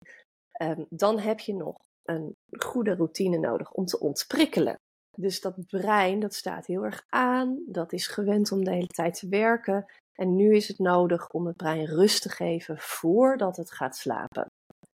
Um, 0.62 0.86
dan 0.89 1.20
heb 1.20 1.39
je 1.39 1.53
nog 1.53 1.77
een 2.03 2.36
goede 2.60 2.96
routine 2.96 3.38
nodig 3.38 3.72
om 3.72 3.86
te 3.86 4.00
ontprikkelen. 4.00 4.79
Dus 5.17 5.41
dat 5.41 5.65
brein, 5.67 6.20
dat 6.20 6.34
staat 6.34 6.65
heel 6.65 6.84
erg 6.84 7.05
aan. 7.10 7.63
Dat 7.67 7.94
is 7.94 8.08
gewend 8.08 8.51
om 8.51 8.63
de 8.63 8.72
hele 8.72 8.88
tijd 8.88 9.20
te 9.20 9.27
werken. 9.27 9.86
En 10.13 10.36
nu 10.36 10.55
is 10.55 10.67
het 10.67 10.79
nodig 10.79 11.29
om 11.29 11.46
het 11.46 11.55
brein 11.55 11.86
rust 11.86 12.22
te 12.22 12.29
geven 12.29 12.77
voordat 12.77 13.58
het 13.58 13.72
gaat 13.72 13.96
slapen. 13.96 14.51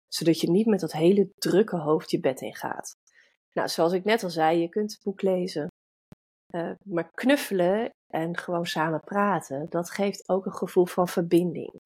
Zodat 0.08 0.40
je 0.40 0.50
niet 0.50 0.66
met 0.66 0.80
dat 0.80 0.92
hele 0.92 1.30
drukke 1.38 1.76
hoofd 1.76 2.10
je 2.10 2.20
bed 2.20 2.40
in 2.40 2.54
gaat. 2.54 2.96
Nou, 3.52 3.68
zoals 3.68 3.92
ik 3.92 4.04
net 4.04 4.22
al 4.22 4.30
zei, 4.30 4.60
je 4.60 4.68
kunt 4.68 4.92
het 4.92 5.02
boek 5.02 5.22
lezen. 5.22 5.68
Uh, 6.56 6.70
maar 6.84 7.10
knuffelen 7.14 7.90
en 8.06 8.36
gewoon 8.36 8.66
samen 8.66 9.00
praten, 9.00 9.66
dat 9.68 9.90
geeft 9.90 10.28
ook 10.28 10.46
een 10.46 10.54
gevoel 10.54 10.86
van 10.86 11.08
verbinding. 11.08 11.80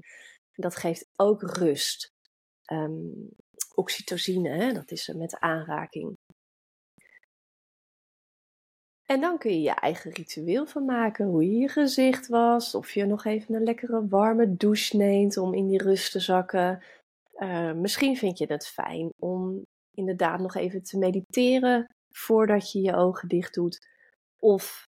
Dat 0.54 0.76
geeft 0.76 1.06
ook 1.16 1.42
rust. 1.42 2.12
Um, 2.72 3.28
oxytocine, 3.74 4.48
hè, 4.48 4.72
dat 4.72 4.90
is 4.90 5.08
met 5.08 5.38
aanraking. 5.38 6.16
En 9.06 9.20
dan 9.20 9.38
kun 9.38 9.50
je 9.50 9.60
je 9.60 9.74
eigen 9.74 10.10
ritueel 10.10 10.66
van 10.66 10.84
maken. 10.84 11.26
Hoe 11.26 11.44
je 11.44 11.56
je 11.56 11.68
gezicht 11.68 12.28
was. 12.28 12.74
Of 12.74 12.90
je 12.90 13.04
nog 13.04 13.24
even 13.24 13.54
een 13.54 13.62
lekkere 13.62 14.08
warme 14.08 14.56
douche 14.56 14.96
neemt 14.96 15.36
om 15.36 15.54
in 15.54 15.66
die 15.66 15.82
rust 15.82 16.12
te 16.12 16.20
zakken. 16.20 16.82
Uh, 17.36 17.72
misschien 17.72 18.16
vind 18.16 18.38
je 18.38 18.46
het 18.46 18.66
fijn 18.66 19.08
om 19.18 19.62
inderdaad 19.96 20.40
nog 20.40 20.54
even 20.54 20.82
te 20.82 20.98
mediteren 20.98 21.86
voordat 22.14 22.72
je 22.72 22.80
je 22.80 22.94
ogen 22.94 23.28
dicht 23.28 23.54
doet. 23.54 23.88
Of 24.40 24.88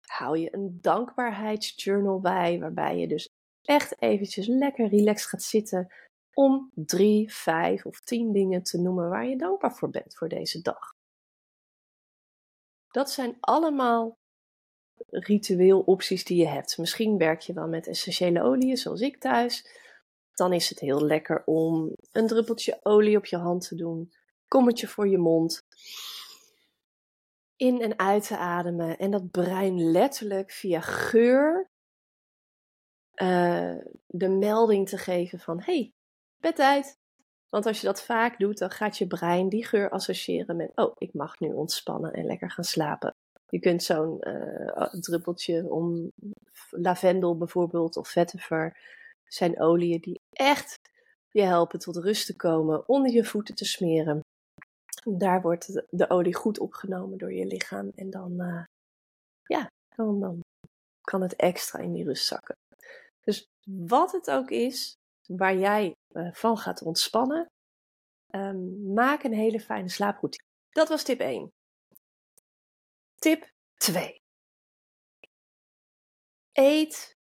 hou 0.00 0.38
je 0.38 0.54
een 0.54 0.78
dankbaarheidsjournal 0.80 2.20
bij, 2.20 2.58
waarbij 2.58 2.98
je 2.98 3.08
dus 3.08 3.28
echt 3.62 4.02
eventjes 4.02 4.46
lekker 4.46 4.88
relaxed 4.88 5.28
gaat 5.28 5.42
zitten 5.42 5.92
om 6.32 6.70
drie, 6.74 7.32
vijf 7.32 7.86
of 7.86 8.00
tien 8.00 8.32
dingen 8.32 8.62
te 8.62 8.80
noemen 8.80 9.08
waar 9.08 9.26
je 9.26 9.36
dankbaar 9.36 9.74
voor 9.74 9.90
bent 9.90 10.14
voor 10.16 10.28
deze 10.28 10.62
dag. 10.62 10.94
Dat 12.90 13.10
zijn 13.10 13.36
allemaal 13.40 14.18
ritueel 15.08 15.80
opties 15.80 16.24
die 16.24 16.38
je 16.38 16.46
hebt. 16.46 16.78
Misschien 16.78 17.18
werk 17.18 17.40
je 17.40 17.52
wel 17.52 17.68
met 17.68 17.86
essentiële 17.86 18.42
oliën, 18.42 18.76
zoals 18.76 19.00
ik 19.00 19.20
thuis. 19.20 19.66
Dan 20.32 20.52
is 20.52 20.68
het 20.68 20.80
heel 20.80 21.04
lekker 21.04 21.42
om 21.44 21.96
een 22.12 22.26
druppeltje 22.26 22.80
olie 22.82 23.16
op 23.16 23.26
je 23.26 23.36
hand 23.36 23.68
te 23.68 23.74
doen, 23.74 24.12
kommetje 24.48 24.86
voor 24.86 25.08
je 25.08 25.18
mond, 25.18 25.62
in 27.56 27.82
en 27.82 27.98
uit 27.98 28.26
te 28.26 28.36
ademen 28.36 28.98
en 28.98 29.10
dat 29.10 29.30
brein 29.30 29.90
letterlijk 29.90 30.50
via 30.50 30.80
geur 30.80 31.68
uh, 33.22 33.76
de 34.06 34.28
melding 34.28 34.88
te 34.88 34.98
geven 34.98 35.38
van 35.38 35.60
hey, 35.60 35.92
bedtijd. 36.40 36.98
Want 37.48 37.66
als 37.66 37.80
je 37.80 37.86
dat 37.86 38.02
vaak 38.02 38.38
doet, 38.38 38.58
dan 38.58 38.70
gaat 38.70 38.98
je 38.98 39.06
brein 39.06 39.48
die 39.48 39.66
geur 39.66 39.90
associëren 39.90 40.56
met: 40.56 40.72
oh, 40.74 40.92
ik 40.98 41.14
mag 41.14 41.40
nu 41.40 41.52
ontspannen 41.52 42.12
en 42.12 42.24
lekker 42.24 42.50
gaan 42.50 42.64
slapen. 42.64 43.14
Je 43.48 43.58
kunt 43.58 43.82
zo'n 43.82 44.18
uh, 44.20 44.92
druppeltje 44.92 45.70
om 45.70 46.10
lavendel 46.70 47.36
bijvoorbeeld 47.36 47.96
of 47.96 48.08
vetiver 48.08 48.78
zijn 49.24 49.60
oliën 49.60 50.00
die 50.00 50.20
echt 50.32 50.78
je 51.30 51.42
helpen 51.42 51.78
tot 51.78 51.96
rust 51.96 52.26
te 52.26 52.36
komen, 52.36 52.88
onder 52.88 53.12
je 53.12 53.24
voeten 53.24 53.54
te 53.54 53.64
smeren. 53.64 54.20
Daar 55.08 55.42
wordt 55.42 55.82
de 55.90 56.10
olie 56.10 56.34
goed 56.34 56.58
opgenomen 56.58 57.18
door 57.18 57.32
je 57.32 57.46
lichaam 57.46 57.92
en 57.94 58.10
dan, 58.10 58.40
uh, 58.40 58.64
ja, 59.42 59.70
dan, 59.96 60.20
dan 60.20 60.40
kan 61.00 61.22
het 61.22 61.36
extra 61.36 61.78
in 61.78 61.92
die 61.92 62.04
rust 62.04 62.26
zakken. 62.26 62.54
Dus 63.20 63.46
wat 63.70 64.12
het 64.12 64.30
ook 64.30 64.50
is, 64.50 64.94
waar 65.26 65.56
jij 65.56 65.94
uh, 66.12 66.32
van 66.32 66.56
gaat 66.58 66.82
ontspannen, 66.82 67.46
um, 68.34 68.92
maak 68.92 69.22
een 69.22 69.32
hele 69.32 69.60
fijne 69.60 69.88
slaaproutine. 69.88 70.44
Dat 70.70 70.88
was 70.88 71.02
tip 71.02 71.20
1. 71.20 71.50
Tip 73.14 73.50
2. 73.76 74.16
Eet 76.52 77.14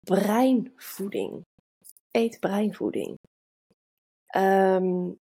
breinvoeding. 0.00 1.42
Eet 2.10 2.40
breinvoeding. 2.40 3.16
Um, 4.36 5.16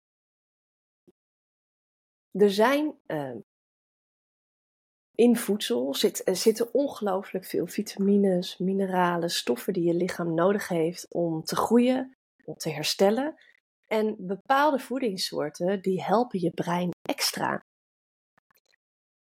er 2.31 2.51
zijn 2.51 2.95
uh, 3.07 3.35
in 5.15 5.35
voedsel 5.35 5.95
zit, 5.95 6.21
zitten 6.31 6.73
ongelooflijk 6.73 7.45
veel 7.45 7.67
vitamines, 7.67 8.57
mineralen, 8.57 9.29
stoffen 9.29 9.73
die 9.73 9.83
je 9.83 9.93
lichaam 9.93 10.33
nodig 10.33 10.67
heeft 10.67 11.07
om 11.09 11.43
te 11.43 11.55
groeien, 11.55 12.17
om 12.45 12.55
te 12.55 12.69
herstellen. 12.69 13.35
En 13.87 14.15
bepaalde 14.19 14.79
voedingssoorten 14.79 15.81
die 15.81 16.03
helpen 16.03 16.39
je 16.39 16.51
brein 16.51 16.89
extra. 17.01 17.65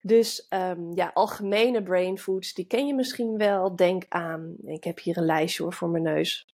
Dus 0.02 0.46
um, 0.50 0.96
ja, 0.96 1.12
algemene 1.14 1.84
brain 1.84 2.18
foods, 2.18 2.54
die 2.54 2.66
ken 2.68 2.88
je 2.88 2.94
misschien 2.94 3.38
wel. 3.38 3.76
Denk 3.76 4.06
aan, 4.10 4.56
ik 4.64 4.84
heb 4.84 5.00
hier 5.00 5.18
een 5.18 5.26
lijstje 5.26 5.64
hoor 5.64 5.74
voor 5.74 5.90
mijn 5.90 6.04
neus. 6.04 6.48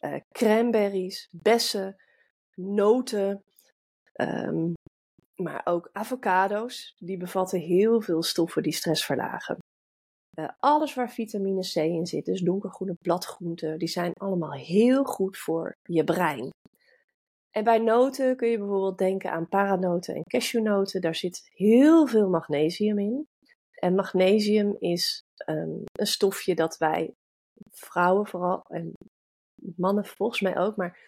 Uh, 0.00 0.14
cranberries, 0.32 1.28
bessen, 1.30 1.96
noten, 2.54 3.44
um, 4.14 4.72
maar 5.42 5.60
ook 5.64 5.88
avocado's. 5.92 6.94
Die 6.98 7.16
bevatten 7.16 7.60
heel 7.60 8.00
veel 8.00 8.22
stoffen 8.22 8.62
die 8.62 8.72
stress 8.72 9.04
verlagen. 9.04 9.56
Uh, 10.38 10.48
alles 10.58 10.94
waar 10.94 11.10
vitamine 11.10 11.60
C 11.60 11.74
in 11.74 12.06
zit, 12.06 12.24
dus 12.24 12.40
donkergroene 12.40 12.94
bladgroenten, 13.00 13.78
die 13.78 13.88
zijn 13.88 14.12
allemaal 14.12 14.52
heel 14.52 15.04
goed 15.04 15.38
voor 15.38 15.76
je 15.82 16.04
brein. 16.04 16.50
En 17.50 17.64
bij 17.64 17.78
noten 17.78 18.36
kun 18.36 18.48
je 18.48 18.58
bijvoorbeeld 18.58 18.98
denken 18.98 19.30
aan 19.30 19.48
paranoten 19.48 20.14
en 20.14 20.22
cashewnoten. 20.22 21.00
Daar 21.00 21.14
zit 21.14 21.50
heel 21.52 22.06
veel 22.06 22.28
magnesium 22.28 22.98
in. 22.98 23.26
En 23.70 23.94
magnesium 23.94 24.76
is 24.78 25.22
um, 25.46 25.82
een 25.92 26.06
stofje 26.06 26.54
dat 26.54 26.76
wij, 26.76 27.14
vrouwen 27.70 28.26
vooral, 28.26 28.62
en 28.68 28.92
mannen 29.76 30.04
volgens 30.04 30.40
mij 30.40 30.58
ook, 30.58 30.76
maar 30.76 30.98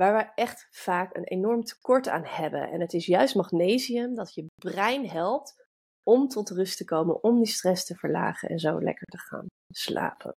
waar 0.00 0.16
we 0.16 0.42
echt 0.42 0.68
vaak 0.70 1.16
een 1.16 1.24
enorm 1.24 1.64
tekort 1.64 2.08
aan 2.08 2.24
hebben. 2.24 2.70
En 2.70 2.80
het 2.80 2.92
is 2.92 3.06
juist 3.06 3.34
magnesium 3.34 4.14
dat 4.14 4.34
je 4.34 4.46
brein 4.54 5.08
helpt 5.08 5.66
om 6.02 6.28
tot 6.28 6.50
rust 6.50 6.76
te 6.76 6.84
komen, 6.84 7.22
om 7.22 7.36
die 7.36 7.46
stress 7.46 7.84
te 7.84 7.94
verlagen 7.94 8.48
en 8.48 8.58
zo 8.58 8.82
lekker 8.82 9.06
te 9.06 9.18
gaan 9.18 9.46
slapen. 9.74 10.34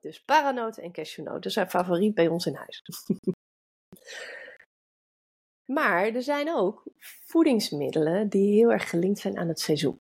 Dus 0.00 0.22
paranoten 0.22 0.82
en 0.82 0.92
cashewnoten 0.92 1.50
zijn 1.50 1.70
favoriet 1.70 2.14
bij 2.14 2.28
ons 2.28 2.46
in 2.46 2.54
huis. 2.54 2.82
maar 5.76 6.06
er 6.06 6.22
zijn 6.22 6.54
ook 6.54 6.82
voedingsmiddelen 7.24 8.28
die 8.28 8.54
heel 8.54 8.72
erg 8.72 8.90
gelinkt 8.90 9.18
zijn 9.18 9.38
aan 9.38 9.48
het 9.48 9.60
seizoen. 9.60 9.98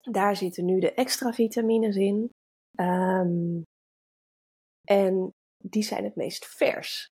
Daar 0.00 0.36
zitten 0.36 0.64
nu 0.64 0.80
de 0.80 0.94
extra 0.94 1.32
vitamines 1.32 1.96
in. 1.96 2.30
Um, 2.80 3.62
en 4.84 5.32
die 5.56 5.82
zijn 5.82 6.04
het 6.04 6.16
meest 6.16 6.46
vers. 6.46 7.08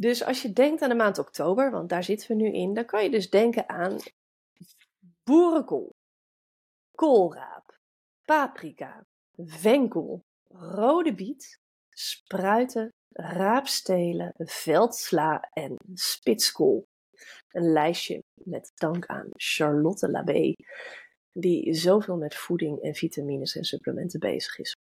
Dus 0.00 0.24
als 0.24 0.42
je 0.42 0.52
denkt 0.52 0.82
aan 0.82 0.88
de 0.88 0.94
maand 0.94 1.18
oktober, 1.18 1.70
want 1.70 1.88
daar 1.88 2.04
zitten 2.04 2.28
we 2.28 2.34
nu 2.34 2.52
in, 2.52 2.74
dan 2.74 2.84
kan 2.84 3.02
je 3.02 3.10
dus 3.10 3.30
denken 3.30 3.68
aan 3.68 3.98
boerenkool, 5.22 5.94
koolraap, 6.94 7.78
paprika, 8.24 9.06
venkel, 9.36 10.24
rode 10.48 11.14
biet, 11.14 11.60
spruiten, 11.90 12.92
raapstelen, 13.12 14.32
veldsla 14.36 15.48
en 15.52 15.76
spitskool. 15.94 16.86
Een 17.50 17.72
lijstje 17.72 18.22
met 18.34 18.72
dank 18.74 19.06
aan 19.06 19.28
Charlotte 19.36 20.10
Labé, 20.10 20.52
die 21.32 21.74
zoveel 21.74 22.16
met 22.16 22.34
voeding 22.34 22.82
en 22.82 22.94
vitamines 22.94 23.56
en 23.56 23.64
supplementen 23.64 24.20
bezig 24.20 24.58
is. 24.58 24.76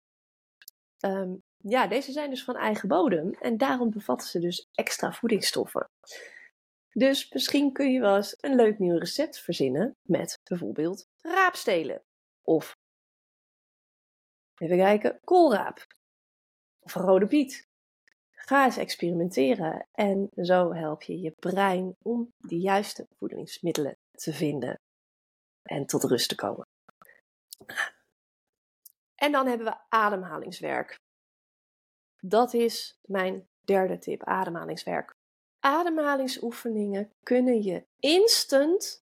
Um, 1.05 1.41
ja, 1.63 1.87
deze 1.87 2.11
zijn 2.11 2.29
dus 2.29 2.43
van 2.43 2.55
eigen 2.55 2.87
bodem 2.87 3.33
en 3.33 3.57
daarom 3.57 3.89
bevatten 3.89 4.27
ze 4.27 4.39
dus 4.39 4.67
extra 4.73 5.13
voedingsstoffen. 5.13 5.89
Dus 6.89 7.29
misschien 7.29 7.73
kun 7.73 7.91
je 7.91 7.99
wel 7.99 8.15
eens 8.15 8.35
een 8.39 8.55
leuk 8.55 8.79
nieuw 8.79 8.97
recept 8.97 9.39
verzinnen 9.39 9.95
met 10.01 10.39
bijvoorbeeld 10.43 11.07
raapstelen. 11.21 12.03
Of, 12.41 12.77
even 14.57 14.77
kijken, 14.77 15.19
koolraap. 15.23 15.87
Of 16.79 16.93
rode 16.93 17.25
biet. 17.25 17.67
Ga 18.31 18.65
eens 18.65 18.77
experimenteren 18.77 19.87
en 19.91 20.29
zo 20.35 20.73
help 20.73 21.01
je 21.01 21.19
je 21.19 21.31
brein 21.31 21.95
om 22.01 22.33
de 22.37 22.59
juiste 22.59 23.07
voedingsmiddelen 23.17 23.97
te 24.11 24.33
vinden 24.33 24.79
en 25.63 25.85
tot 25.85 26.03
rust 26.03 26.29
te 26.29 26.35
komen. 26.35 26.65
En 29.15 29.31
dan 29.31 29.47
hebben 29.47 29.67
we 29.67 29.77
ademhalingswerk. 29.89 31.01
Dat 32.25 32.53
is 32.53 32.99
mijn 33.05 33.47
derde 33.65 33.97
tip: 33.97 34.23
ademhalingswerk. 34.23 35.15
Ademhalingsoefeningen 35.59 37.11
kunnen 37.23 37.63
je 37.63 37.85
instant 37.99 39.03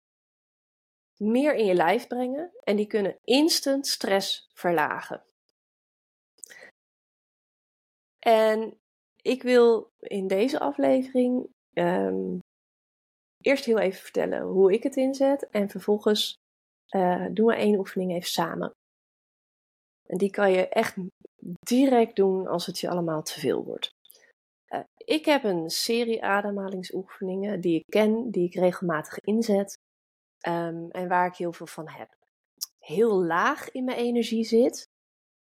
meer 1.18 1.56
in 1.56 1.65
je 1.65 1.74
lijf 1.74 2.08
brengen 2.08 2.51
en 2.63 2.75
die 2.75 2.88
kunnen 2.88 3.18
instant 3.24 3.88
stress 3.88 4.50
verlagen. 4.53 5.24
En 8.20 8.80
ik 9.22 9.44
wil 9.44 9.91
in 10.00 10.27
deze 10.27 10.60
aflevering 10.60 11.50
um, 11.74 12.39
eerst 13.41 13.65
heel 13.65 13.80
even 13.80 14.01
vertellen 14.01 14.41
hoe 14.41 14.74
ik 14.74 14.84
het 14.84 14.96
inzet 14.96 15.50
en 15.50 15.70
vervolgens 15.70 16.34
uh, 16.96 17.27
doen 17.32 17.46
we 17.46 17.56
één 17.56 17.77
oefening 17.77 18.12
even 18.12 18.30
samen. 18.30 18.72
En 20.06 20.18
die 20.18 20.30
kan 20.30 20.51
je 20.51 20.68
echt 20.68 20.96
direct 21.60 22.16
doen 22.16 22.48
als 22.48 22.66
het 22.66 22.80
je 22.80 22.90
allemaal 22.90 23.24
te 23.24 23.40
veel 23.40 23.64
wordt. 23.64 23.92
Uh, 24.68 24.80
ik 24.96 25.26
heb 25.26 25.44
een 25.44 25.70
serie 25.70 26.24
ademhalingsoefeningen 26.24 27.62
die 27.62 27.76
ik 27.76 27.86
ken, 27.90 28.32
die 28.32 28.46
ik 28.46 28.54
regelmatig 28.54 29.20
inzet 29.20 29.78
um, 30.48 30.90
en 30.92 31.08
waar 31.08 31.28
ik 31.28 31.36
heel 31.36 31.54
veel 31.54 31.68
van 31.68 31.90
heb. 31.90 32.16
Heel 32.80 33.24
laag 33.24 33.72
in 33.72 33.84
mijn 33.84 33.98
energie 33.98 34.44
zit, 34.44 34.88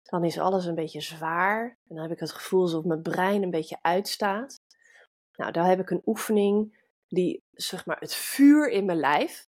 dan 0.04 0.24
is 0.24 0.40
alles 0.40 0.66
een 0.66 0.76
beetje 0.76 1.02
zwaar 1.02 1.64
en 1.64 1.96
dan 1.96 2.04
heb 2.04 2.12
ik 2.12 2.20
het 2.20 2.32
gevoel 2.32 2.62
alsof 2.62 2.84
mijn 2.84 3.02
brein 3.02 3.44
een 3.44 3.52
beetje 3.52 3.78
uitstaat. 3.82 4.56
Nou, 5.36 5.52
daar 5.52 5.68
heb 5.68 5.80
ik 5.80 5.90
een 5.90 6.02
oefening 6.06 6.78
die 7.08 7.42
zeg 7.52 7.86
maar 7.86 8.00
het 8.00 8.14
vuur 8.14 8.70
in 8.70 8.86
mijn 8.86 9.00
lijf 9.00 9.48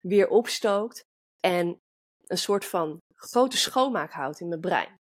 weer 0.00 0.28
opstookt 0.28 1.04
en 1.40 1.80
een 2.26 2.38
soort 2.38 2.64
van 2.64 2.98
grote 3.14 3.56
schoonmaak 3.56 4.12
houdt 4.12 4.40
in 4.40 4.48
mijn 4.48 4.60
brein. 4.60 4.97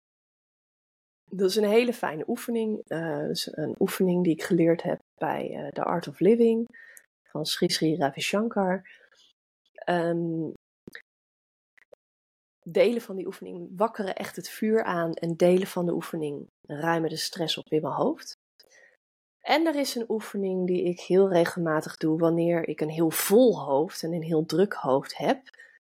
Dat 1.37 1.51
is 1.51 1.57
een 1.57 1.65
hele 1.65 1.93
fijne 1.93 2.25
oefening. 2.27 2.91
Is 3.31 3.49
een 3.53 3.75
oefening 3.79 4.25
die 4.25 4.33
ik 4.33 4.43
geleerd 4.43 4.83
heb 4.83 4.99
bij 5.15 5.51
uh, 5.51 5.69
The 5.69 5.83
Art 5.83 6.09
of 6.09 6.21
Living 6.21 6.67
van 7.23 7.47
Sri 7.47 7.69
Sri 7.69 7.97
Ravi 7.97 8.21
Shankar. 8.21 8.89
Um, 9.89 10.53
delen 12.63 13.01
van 13.01 13.17
die 13.17 13.27
oefening 13.27 13.69
wakkeren 13.77 14.15
echt 14.15 14.37
het 14.37 14.49
vuur 14.49 14.85
aan 14.85 15.13
en 15.13 15.37
delen 15.37 15.67
van 15.67 15.87
de 15.87 15.93
oefening 15.93 16.49
ruimen 16.67 17.11
de 17.11 17.17
stress 17.17 17.59
op 17.59 17.67
in 17.69 17.83
mijn 17.83 17.95
hoofd. 17.95 18.37
En 19.41 19.67
er 19.67 19.75
is 19.75 19.95
een 19.95 20.11
oefening 20.11 20.67
die 20.67 20.85
ik 20.85 21.01
heel 21.01 21.29
regelmatig 21.29 21.97
doe 21.97 22.19
wanneer 22.19 22.69
ik 22.69 22.81
een 22.81 22.91
heel 22.91 23.11
vol 23.11 23.61
hoofd 23.61 24.03
en 24.03 24.13
een 24.13 24.23
heel 24.23 24.47
druk 24.47 24.73
hoofd 24.73 25.17
heb. 25.17 25.41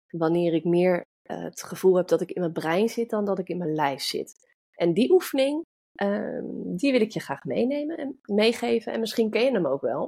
Wanneer 0.10 0.54
ik 0.54 0.64
meer 0.64 1.06
uh, 1.26 1.44
het 1.44 1.64
gevoel 1.64 1.96
heb 1.96 2.08
dat 2.08 2.22
ik 2.22 2.32
in 2.32 2.42
mijn 2.42 2.54
brein 2.54 2.90
zit 2.90 3.10
dan 3.10 3.26
dat 3.26 3.40
ik 3.40 3.50
in 3.50 3.58
mijn 3.58 3.76
lijf 3.76 4.02
zit. 4.02 4.48
En 4.80 4.94
die 4.94 5.12
oefening, 5.12 5.66
uh, 6.04 6.40
die 6.76 6.92
wil 6.92 7.02
ik 7.02 7.12
je 7.12 7.20
graag 7.20 7.44
meenemen 7.44 7.98
en 7.98 8.20
meegeven. 8.22 8.94
En 8.94 9.00
misschien 9.00 9.30
ken 9.30 9.44
je 9.44 9.52
hem 9.52 9.68
ook 9.68 9.82
wel. 9.82 10.08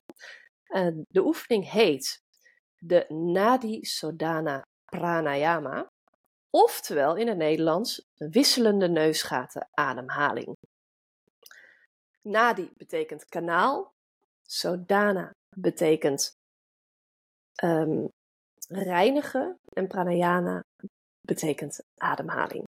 Uh, 0.68 1.04
de 1.08 1.26
oefening 1.26 1.70
heet 1.70 2.22
de 2.78 3.06
Nadi 3.10 3.84
Sodana 3.86 4.66
Pranayama. 4.86 5.88
Oftewel 6.50 7.16
in 7.16 7.28
het 7.28 7.38
Nederlands 7.38 8.08
wisselende 8.18 8.90
neusgaten 8.90 9.70
ademhaling. 9.72 10.56
Nadi 12.22 12.72
betekent 12.78 13.26
kanaal. 13.26 13.94
Sodana 14.42 15.32
betekent 15.56 16.38
um, 17.64 18.08
reinigen. 18.68 19.60
En 19.74 19.88
pranayama 19.88 20.64
betekent 21.22 21.84
ademhaling. 21.98 22.70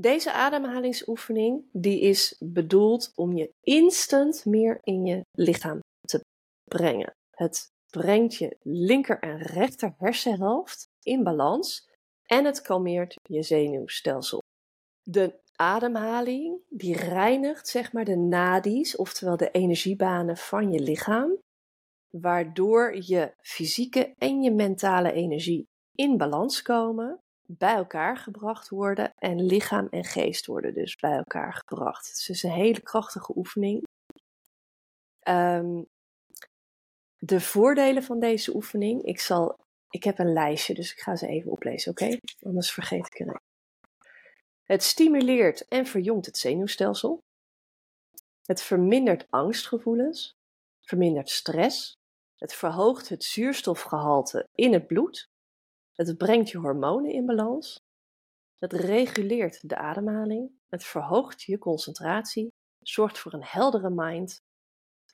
Deze 0.00 0.32
ademhalingsoefening 0.32 1.64
die 1.72 2.00
is 2.00 2.36
bedoeld 2.38 3.12
om 3.14 3.36
je 3.36 3.52
instant 3.60 4.44
meer 4.44 4.78
in 4.82 5.04
je 5.04 5.20
lichaam 5.32 5.78
te 6.00 6.20
brengen. 6.64 7.14
Het 7.30 7.68
brengt 7.90 8.34
je 8.34 8.56
linker 8.62 9.18
en 9.18 9.36
rechter 9.38 9.94
hersenhelft 9.96 10.86
in 11.02 11.22
balans 11.22 11.88
en 12.26 12.44
het 12.44 12.60
kalmeert 12.60 13.14
je 13.22 13.42
zenuwstelsel. 13.42 14.42
De 15.02 15.40
ademhaling 15.54 16.60
die 16.68 16.96
reinigt 16.96 17.68
zeg 17.68 17.92
maar 17.92 18.04
de 18.04 18.16
nadis, 18.16 18.96
oftewel 18.96 19.36
de 19.36 19.50
energiebanen 19.50 20.36
van 20.36 20.72
je 20.72 20.80
lichaam, 20.80 21.38
waardoor 22.10 22.96
je 22.96 23.34
fysieke 23.40 24.14
en 24.18 24.42
je 24.42 24.50
mentale 24.50 25.12
energie 25.12 25.64
in 25.94 26.16
balans 26.16 26.62
komen, 26.62 27.20
bij 27.58 27.74
elkaar 27.74 28.16
gebracht 28.16 28.68
worden 28.68 29.12
en 29.14 29.46
lichaam 29.46 29.86
en 29.90 30.04
geest 30.04 30.46
worden 30.46 30.74
dus 30.74 30.96
bij 30.96 31.16
elkaar 31.16 31.54
gebracht. 31.54 32.06
Het 32.06 32.16
is 32.16 32.26
dus 32.26 32.42
een 32.42 32.50
hele 32.50 32.80
krachtige 32.80 33.36
oefening. 33.36 33.82
Um, 35.28 35.86
de 37.18 37.40
voordelen 37.40 38.02
van 38.02 38.20
deze 38.20 38.54
oefening, 38.54 39.02
ik 39.02 39.20
zal, 39.20 39.58
ik 39.90 40.04
heb 40.04 40.18
een 40.18 40.32
lijstje, 40.32 40.74
dus 40.74 40.92
ik 40.92 41.00
ga 41.00 41.16
ze 41.16 41.26
even 41.26 41.50
oplezen, 41.50 41.90
oké? 41.90 42.18
Anders 42.42 42.72
vergeet 42.72 43.06
ik 43.06 43.26
het. 43.26 43.40
Het 44.62 44.82
stimuleert 44.82 45.68
en 45.68 45.86
verjongt 45.86 46.26
het 46.26 46.38
zenuwstelsel. 46.38 47.18
Het 48.42 48.62
vermindert 48.62 49.26
angstgevoelens, 49.30 50.32
vermindert 50.80 51.30
stress. 51.30 51.92
Het 52.36 52.54
verhoogt 52.54 53.08
het 53.08 53.24
zuurstofgehalte 53.24 54.46
in 54.54 54.72
het 54.72 54.86
bloed. 54.86 55.28
Het 56.00 56.16
brengt 56.16 56.50
je 56.50 56.58
hormonen 56.58 57.12
in 57.12 57.26
balans. 57.26 57.80
Het 58.58 58.72
reguleert 58.72 59.68
de 59.68 59.76
ademhaling. 59.76 60.50
Het 60.68 60.84
verhoogt 60.84 61.42
je 61.42 61.58
concentratie. 61.58 62.52
Zorgt 62.78 63.18
voor 63.18 63.32
een 63.32 63.44
heldere 63.44 63.90
mind 63.90 64.40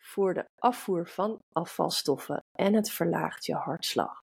voor 0.00 0.34
de 0.34 0.44
afvoer 0.58 1.08
van 1.08 1.38
afvalstoffen 1.52 2.44
en 2.52 2.74
het 2.74 2.90
verlaagt 2.90 3.44
je 3.44 3.54
hartslag. 3.54 4.20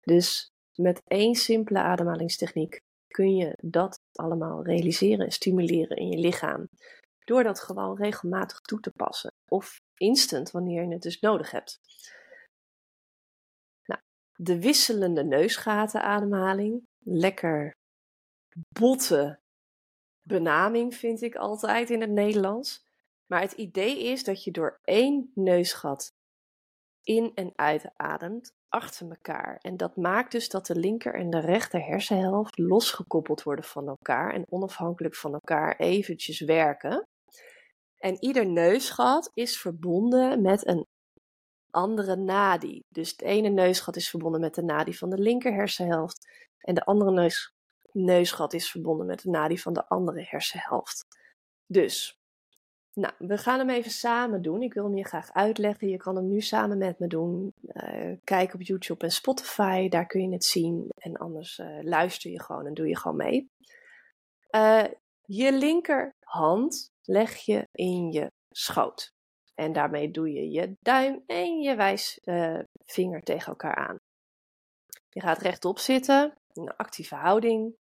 Dus 0.00 0.48
met 0.74 1.00
één 1.04 1.34
simpele 1.34 1.78
ademhalingstechniek 1.78 2.80
kun 3.08 3.36
je 3.36 3.58
dat 3.60 3.98
allemaal 4.12 4.64
realiseren 4.64 5.24
en 5.24 5.32
stimuleren 5.32 5.96
in 5.96 6.08
je 6.08 6.18
lichaam. 6.18 6.68
Door 7.24 7.42
dat 7.42 7.60
gewoon 7.60 7.96
regelmatig 7.96 8.60
toe 8.60 8.80
te 8.80 8.90
passen. 8.90 9.32
Of 9.48 9.80
instant 9.96 10.50
wanneer 10.50 10.82
je 10.82 10.92
het 10.92 11.02
dus 11.02 11.20
nodig 11.20 11.50
hebt. 11.50 11.78
De 14.42 14.60
wisselende 14.60 15.24
neusgatenademhaling. 15.24 16.86
Lekker 17.04 17.76
botte 18.68 19.40
benaming 20.22 20.94
vind 20.94 21.22
ik 21.22 21.34
altijd 21.34 21.90
in 21.90 22.00
het 22.00 22.10
Nederlands. 22.10 22.84
Maar 23.26 23.40
het 23.40 23.52
idee 23.52 24.02
is 24.02 24.24
dat 24.24 24.44
je 24.44 24.50
door 24.50 24.78
één 24.82 25.30
neusgat 25.34 26.12
in 27.02 27.32
en 27.34 27.52
uitademt 27.54 28.54
achter 28.68 29.08
elkaar. 29.08 29.56
En 29.56 29.76
dat 29.76 29.96
maakt 29.96 30.32
dus 30.32 30.48
dat 30.48 30.66
de 30.66 30.76
linker 30.76 31.14
en 31.14 31.30
de 31.30 31.40
rechter 31.40 31.84
hersenhelft 31.84 32.58
losgekoppeld 32.58 33.42
worden 33.42 33.64
van 33.64 33.88
elkaar 33.88 34.34
en 34.34 34.46
onafhankelijk 34.48 35.14
van 35.14 35.32
elkaar 35.32 35.76
eventjes 35.76 36.40
werken. 36.40 37.06
En 37.98 38.24
ieder 38.24 38.46
neusgat 38.46 39.30
is 39.34 39.60
verbonden 39.60 40.42
met 40.42 40.66
een 40.66 40.86
andere 41.72 42.16
nadi. 42.16 42.82
Dus 42.88 43.10
het 43.10 43.22
ene 43.22 43.48
neusgat 43.48 43.96
is 43.96 44.10
verbonden 44.10 44.40
met 44.40 44.54
de 44.54 44.62
nadi 44.62 44.94
van 44.94 45.10
de 45.10 45.18
linker 45.18 45.54
hersenhelft 45.54 46.28
en 46.58 46.74
de 46.74 46.84
andere 46.84 47.10
neus, 47.10 47.54
neusgat 47.92 48.52
is 48.52 48.70
verbonden 48.70 49.06
met 49.06 49.22
de 49.22 49.30
nadi 49.30 49.58
van 49.58 49.72
de 49.72 49.88
andere 49.88 50.26
hersenhelft. 50.28 51.06
Dus 51.66 52.20
nou, 52.94 53.14
we 53.18 53.38
gaan 53.38 53.58
hem 53.58 53.70
even 53.70 53.90
samen 53.90 54.42
doen. 54.42 54.62
Ik 54.62 54.74
wil 54.74 54.84
hem 54.84 54.96
je 54.96 55.04
graag 55.04 55.32
uitleggen. 55.32 55.88
Je 55.88 55.96
kan 55.96 56.16
hem 56.16 56.28
nu 56.28 56.40
samen 56.40 56.78
met 56.78 56.98
me 56.98 57.06
doen. 57.06 57.54
Uh, 57.62 58.16
kijk 58.24 58.54
op 58.54 58.62
YouTube 58.62 59.04
en 59.04 59.12
Spotify, 59.12 59.88
daar 59.88 60.06
kun 60.06 60.20
je 60.20 60.32
het 60.32 60.44
zien. 60.44 60.88
En 60.94 61.16
anders 61.16 61.58
uh, 61.58 61.82
luister 61.82 62.30
je 62.30 62.42
gewoon 62.42 62.66
en 62.66 62.74
doe 62.74 62.88
je 62.88 62.96
gewoon 62.96 63.16
mee. 63.16 63.50
Uh, 64.50 64.84
je 65.24 65.52
linkerhand 65.52 66.92
leg 67.02 67.36
je 67.36 67.68
in 67.72 68.12
je 68.12 68.32
schoot. 68.50 69.12
En 69.62 69.72
daarmee 69.72 70.10
doe 70.10 70.32
je 70.32 70.50
je 70.50 70.76
duim 70.80 71.22
en 71.26 71.60
je 71.60 71.74
wijsvinger 71.74 73.22
tegen 73.22 73.46
elkaar 73.46 73.74
aan. 73.74 74.00
Je 75.08 75.20
gaat 75.20 75.38
rechtop 75.38 75.78
zitten, 75.78 76.38
in 76.52 76.62
een 76.62 76.76
actieve 76.76 77.14
houding. 77.14 77.76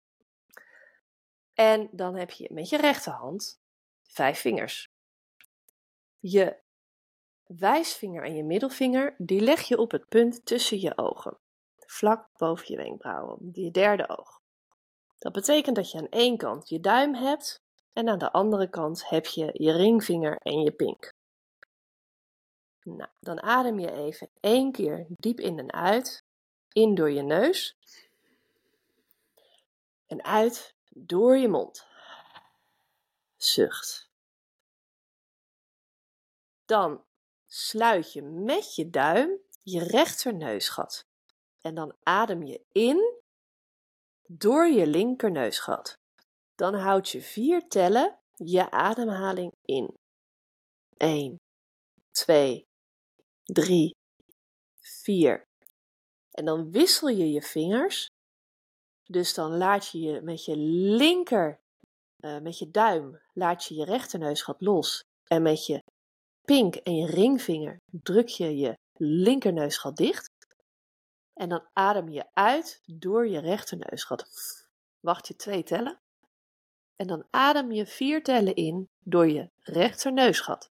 En 1.53 1.89
dan 1.91 2.15
heb 2.15 2.31
je 2.31 2.49
met 2.53 2.69
je 2.69 2.77
rechterhand 2.77 3.59
vijf 4.03 4.39
vingers. 4.39 4.87
Je 6.19 6.57
wijsvinger 7.43 8.23
en 8.23 8.35
je 8.35 8.43
middelvinger, 8.43 9.15
die 9.17 9.41
leg 9.41 9.61
je 9.61 9.77
op 9.77 9.91
het 9.91 10.07
punt 10.07 10.45
tussen 10.45 10.79
je 10.79 10.97
ogen, 10.97 11.37
vlak 11.85 12.29
boven 12.37 12.65
je 12.67 12.77
wenkbrauwen, 12.77 13.49
je 13.51 13.71
derde 13.71 14.09
oog. 14.09 14.39
Dat 15.17 15.31
betekent 15.31 15.75
dat 15.75 15.91
je 15.91 15.97
aan 15.97 16.09
één 16.09 16.37
kant 16.37 16.69
je 16.69 16.79
duim 16.79 17.15
hebt 17.15 17.61
en 17.93 18.09
aan 18.09 18.19
de 18.19 18.31
andere 18.31 18.69
kant 18.69 19.09
heb 19.09 19.25
je 19.25 19.49
je 19.53 19.71
ringvinger 19.71 20.35
en 20.35 20.61
je 20.61 20.71
pink. 20.71 21.10
Nou, 22.83 23.09
dan 23.19 23.41
adem 23.41 23.79
je 23.79 23.91
even 23.91 24.29
één 24.39 24.71
keer 24.71 25.05
diep 25.09 25.39
in 25.39 25.59
en 25.59 25.71
uit, 25.71 26.23
in 26.71 26.95
door 26.95 27.11
je 27.11 27.21
neus 27.21 27.77
En 30.07 30.23
uit 30.23 30.75
door 30.89 31.37
je 31.37 31.47
mond. 31.47 31.87
Zucht. 33.37 34.09
Dan 36.65 37.03
sluit 37.47 38.13
je 38.13 38.21
met 38.21 38.75
je 38.75 38.89
duim 38.89 39.39
je 39.63 39.83
rechterneusgat. 39.83 41.05
En 41.61 41.75
dan 41.75 41.95
adem 42.03 42.43
je 42.43 42.65
in 42.71 43.21
door 44.27 44.67
je 44.67 44.87
linkerneusgat. 44.87 45.97
Dan 46.55 46.73
houd 46.73 47.09
je 47.09 47.21
vier 47.21 47.67
tellen 47.67 48.19
je 48.35 48.71
ademhaling 48.71 49.53
in. 49.61 49.97
1, 50.97 51.37
2, 52.11 52.67
3, 53.53 53.95
4. 54.79 55.43
En 56.31 56.45
dan 56.45 56.71
wissel 56.71 57.07
je 57.07 57.31
je 57.31 57.41
vingers. 57.41 58.09
Dus 59.03 59.33
dan 59.33 59.57
laat 59.57 59.87
je 59.87 59.99
je 59.99 60.21
met 60.21 60.45
je 60.45 60.57
linker, 60.97 61.59
uh, 62.19 62.39
met 62.39 62.59
je 62.59 62.71
duim, 62.71 63.21
laat 63.33 63.63
je 63.63 63.75
je 63.75 63.85
rechterneusgat 63.85 64.61
los. 64.61 65.03
En 65.27 65.41
met 65.41 65.65
je 65.65 65.83
pink 66.45 66.75
en 66.75 66.95
je 66.95 67.05
ringvinger 67.05 67.77
druk 67.85 68.27
je 68.27 68.57
je 68.57 68.77
linkerneusgat 68.97 69.97
dicht. 69.97 70.29
En 71.33 71.49
dan 71.49 71.67
adem 71.73 72.09
je 72.09 72.25
uit 72.33 72.81
door 72.85 73.27
je 73.27 73.39
rechterneusgat. 73.39 74.25
Wacht 74.99 75.27
je 75.27 75.35
twee 75.35 75.63
tellen. 75.63 75.99
En 76.95 77.07
dan 77.07 77.27
adem 77.29 77.71
je 77.71 77.85
vier 77.85 78.23
tellen 78.23 78.55
in 78.55 78.89
door 78.99 79.29
je 79.29 79.49
rechterneusgat. 79.59 80.70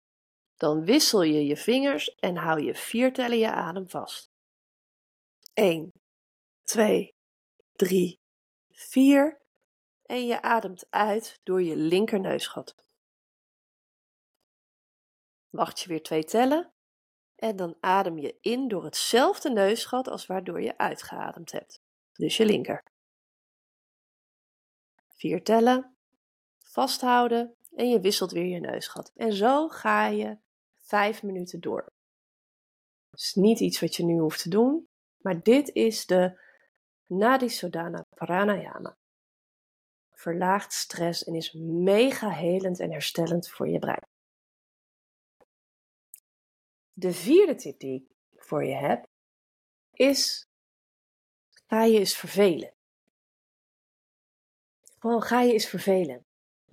Dan 0.57 0.85
wissel 0.85 1.23
je 1.23 1.47
je 1.47 1.57
vingers 1.57 2.15
en 2.15 2.37
hou 2.37 2.63
je 2.63 2.75
vier 2.75 3.13
tellen 3.13 3.39
je 3.39 3.51
adem 3.51 3.89
vast. 3.89 4.31
1, 5.53 5.93
2, 6.63 7.15
3, 7.73 8.21
4. 8.71 9.41
En 10.03 10.27
je 10.27 10.43
ademt 10.43 10.87
uit 10.91 11.41
door 11.43 11.63
je 11.63 11.77
linkerneusgat. 11.77 12.75
Wacht 15.51 15.81
je 15.81 15.89
weer 15.89 16.03
twee 16.03 16.25
tellen. 16.25 16.71
En 17.37 17.57
dan 17.57 17.77
adem 17.81 18.19
je 18.19 18.39
in 18.41 18.69
door 18.69 18.85
hetzelfde 18.85 19.51
neusgat 19.51 20.09
als 20.09 20.27
waardoor 20.27 20.63
je 20.63 20.79
uitgeademd 20.79 21.53
hebt. 21.53 21.81
Dus 22.13 22.37
je 22.37 22.45
linker. 22.45 22.83
Vier 25.09 25.43
tellen. 25.43 25.97
Vasthouden. 26.59 27.55
En 27.75 27.89
je 27.89 28.01
wisselt 28.01 28.31
weer 28.31 28.47
je 28.47 28.61
neusgat. 28.61 29.13
En 29.15 29.33
zo 29.33 29.69
ga 29.69 30.07
je 30.07 30.39
vijf 30.87 31.23
minuten 31.23 31.61
door. 31.61 31.93
Het 33.11 33.21
is 33.21 33.35
niet 33.35 33.61
iets 33.61 33.81
wat 33.81 33.95
je 33.97 34.05
nu 34.05 34.19
hoeft 34.19 34.43
te 34.43 34.49
doen. 34.49 34.89
Maar 35.17 35.43
dit 35.43 35.75
is 35.75 36.07
de 36.07 36.41
Nadi 37.07 37.49
Sodhana 37.49 38.07
Pranayama. 38.15 38.97
Verlaagt 40.13 40.73
stress 40.73 41.25
en 41.25 41.35
is 41.35 41.53
mega 41.53 42.31
helend 42.31 42.81
en 42.81 42.91
herstellend 42.91 43.49
voor 43.49 43.69
je 43.69 43.79
brein. 43.79 44.09
De 46.93 47.13
vierde 47.13 47.55
tip 47.55 47.79
die 47.79 47.95
ik 47.95 48.17
voor 48.43 48.65
je 48.65 48.75
heb 48.75 49.07
is: 49.93 50.49
ga 51.67 51.85
je 51.85 51.99
eens 51.99 52.17
vervelen. 52.17 52.75
Gewoon 54.99 55.23
ga 55.23 55.41
je 55.41 55.53
eens 55.53 55.67
vervelen. 55.67 56.26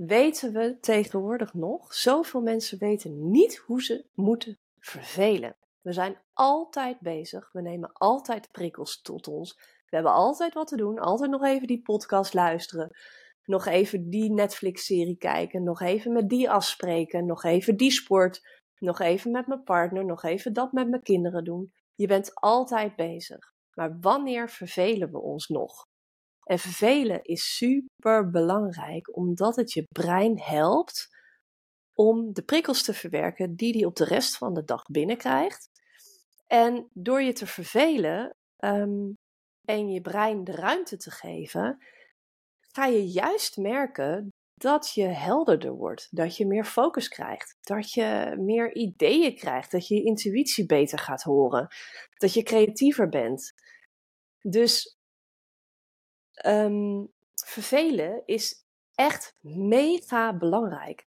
Weten 0.06 0.54
we 0.54 0.78
tegenwoordig 0.80 1.54
nog? 1.54 1.94
Zoveel 1.94 2.42
mensen 2.42 2.80
weten 2.80 3.32
niet 3.32 3.58
hoe 3.58 3.84
ze 3.84 4.06
moeten 4.14 4.60
vervelen. 4.80 5.56
We 5.82 5.94
zijn 5.94 6.18
altijd 6.34 7.00
bezig. 7.00 7.52
We 7.52 7.62
nemen 7.62 7.92
altijd 7.94 8.52
prikkels 8.52 9.02
tot 9.02 9.28
ons. 9.28 9.54
We 9.90 9.96
hebben 9.96 10.12
altijd 10.14 10.54
wat 10.54 10.68
te 10.68 10.76
doen. 10.76 11.00
Altijd 11.00 11.32
nog 11.32 11.44
even 11.44 11.68
die 11.68 11.82
podcast 11.82 12.34
luisteren. 12.34 12.98
Nog 13.46 13.66
even 13.66 14.10
die 14.10 14.32
Netflix-serie 14.32 15.18
kijken. 15.18 15.64
Nog 15.64 15.82
even 15.82 16.14
met 16.14 16.30
die 16.30 16.50
afspreken. 16.50 17.26
Nog 17.26 17.44
even 17.44 17.78
die 17.78 17.92
sport. 17.92 18.48
Nog 18.78 19.00
even 19.00 19.32
met 19.32 19.48
mijn 19.48 19.64
partner. 19.64 20.06
Nog 20.06 20.24
even 20.24 20.54
dat 20.54 20.72
met 20.72 20.90
mijn 20.90 21.04
kinderen 21.04 21.44
doen. 21.44 21.74
Je 21.96 22.08
bent 22.08 22.36
altijd 22.36 22.96
bezig. 22.96 23.54
Maar 23.74 23.98
wanneer 24.00 24.50
vervelen 24.50 25.12
we 25.12 25.20
ons 25.20 25.48
nog? 25.48 25.88
En 26.44 26.60
vervelen 26.60 27.24
is 27.24 27.56
super 27.58 28.30
belangrijk 28.30 29.18
omdat 29.18 29.56
het 29.56 29.72
je 29.72 29.88
brein 29.90 30.40
helpt 30.40 31.08
om 31.94 32.34
de 32.34 32.44
prikkels 32.44 32.84
te 32.84 32.94
verwerken 32.94 33.56
die 33.56 33.74
hij 33.74 33.86
op 33.86 33.96
de 33.96 34.06
rest 34.06 34.38
van 34.38 34.54
de 34.54 34.64
dag 34.64 34.84
binnenkrijgt. 34.86 35.70
En 36.48 36.90
door 36.94 37.22
je 37.22 37.34
te 37.34 37.48
vervelen 37.48 38.36
ehm, 38.58 39.12
en 39.66 39.90
je 39.90 40.02
brein 40.02 40.44
de 40.44 40.52
ruimte 40.52 40.98
te 40.98 41.12
geven, 41.12 41.84
ga 42.72 42.86
je 42.86 43.08
juist 43.08 43.58
merken 43.58 44.30
dat 44.54 44.92
je 44.94 45.04
helderder 45.04 45.72
wordt, 45.72 46.08
dat 46.12 46.38
je 46.38 46.48
meer 46.48 46.66
focus 46.66 47.08
krijgt, 47.08 47.58
dat 47.60 47.92
je 47.92 48.36
meer 48.40 48.76
ideeën 48.76 49.36
krijgt, 49.36 49.72
dat 49.72 49.88
je 49.88 49.96
je 49.96 50.04
intuïtie 50.04 50.66
beter 50.66 51.00
gaat 51.00 51.24
horen, 51.24 51.68
dat 52.18 52.34
je 52.34 52.44
creatiever 52.44 53.10
bent. 53.10 53.54
Dus 54.42 54.98
um, 56.46 57.12
vervelen 57.46 58.22
is 58.26 58.66
echt 58.96 59.36
mega 59.40 60.38
belangrijk. 60.38 61.08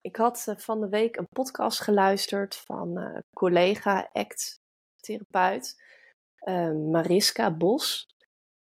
Ik 0.00 0.16
had 0.16 0.44
eh, 0.48 0.56
van 0.56 0.80
de 0.80 0.88
week 0.88 1.16
een 1.16 1.28
podcast 1.28 1.80
geluisterd 1.80 2.56
van 2.56 2.98
uh, 2.98 3.18
collega 3.32 4.08
act 4.12 4.60
therapeut, 5.00 5.82
uh, 6.48 6.72
Mariska 6.72 7.56
Bos. 7.56 8.06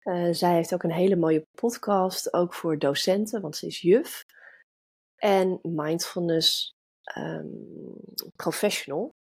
Uh, 0.03 0.29
zij 0.33 0.55
heeft 0.55 0.75
ook 0.75 0.83
een 0.83 0.93
hele 0.93 1.17
mooie 1.17 1.47
podcast, 1.51 2.33
ook 2.33 2.55
voor 2.55 2.79
docenten, 2.79 3.41
want 3.41 3.57
ze 3.57 3.67
is 3.67 3.81
juf. 3.81 4.25
En 5.17 5.59
mindfulness 5.63 6.75
um, 7.17 7.67
professional. 8.37 9.15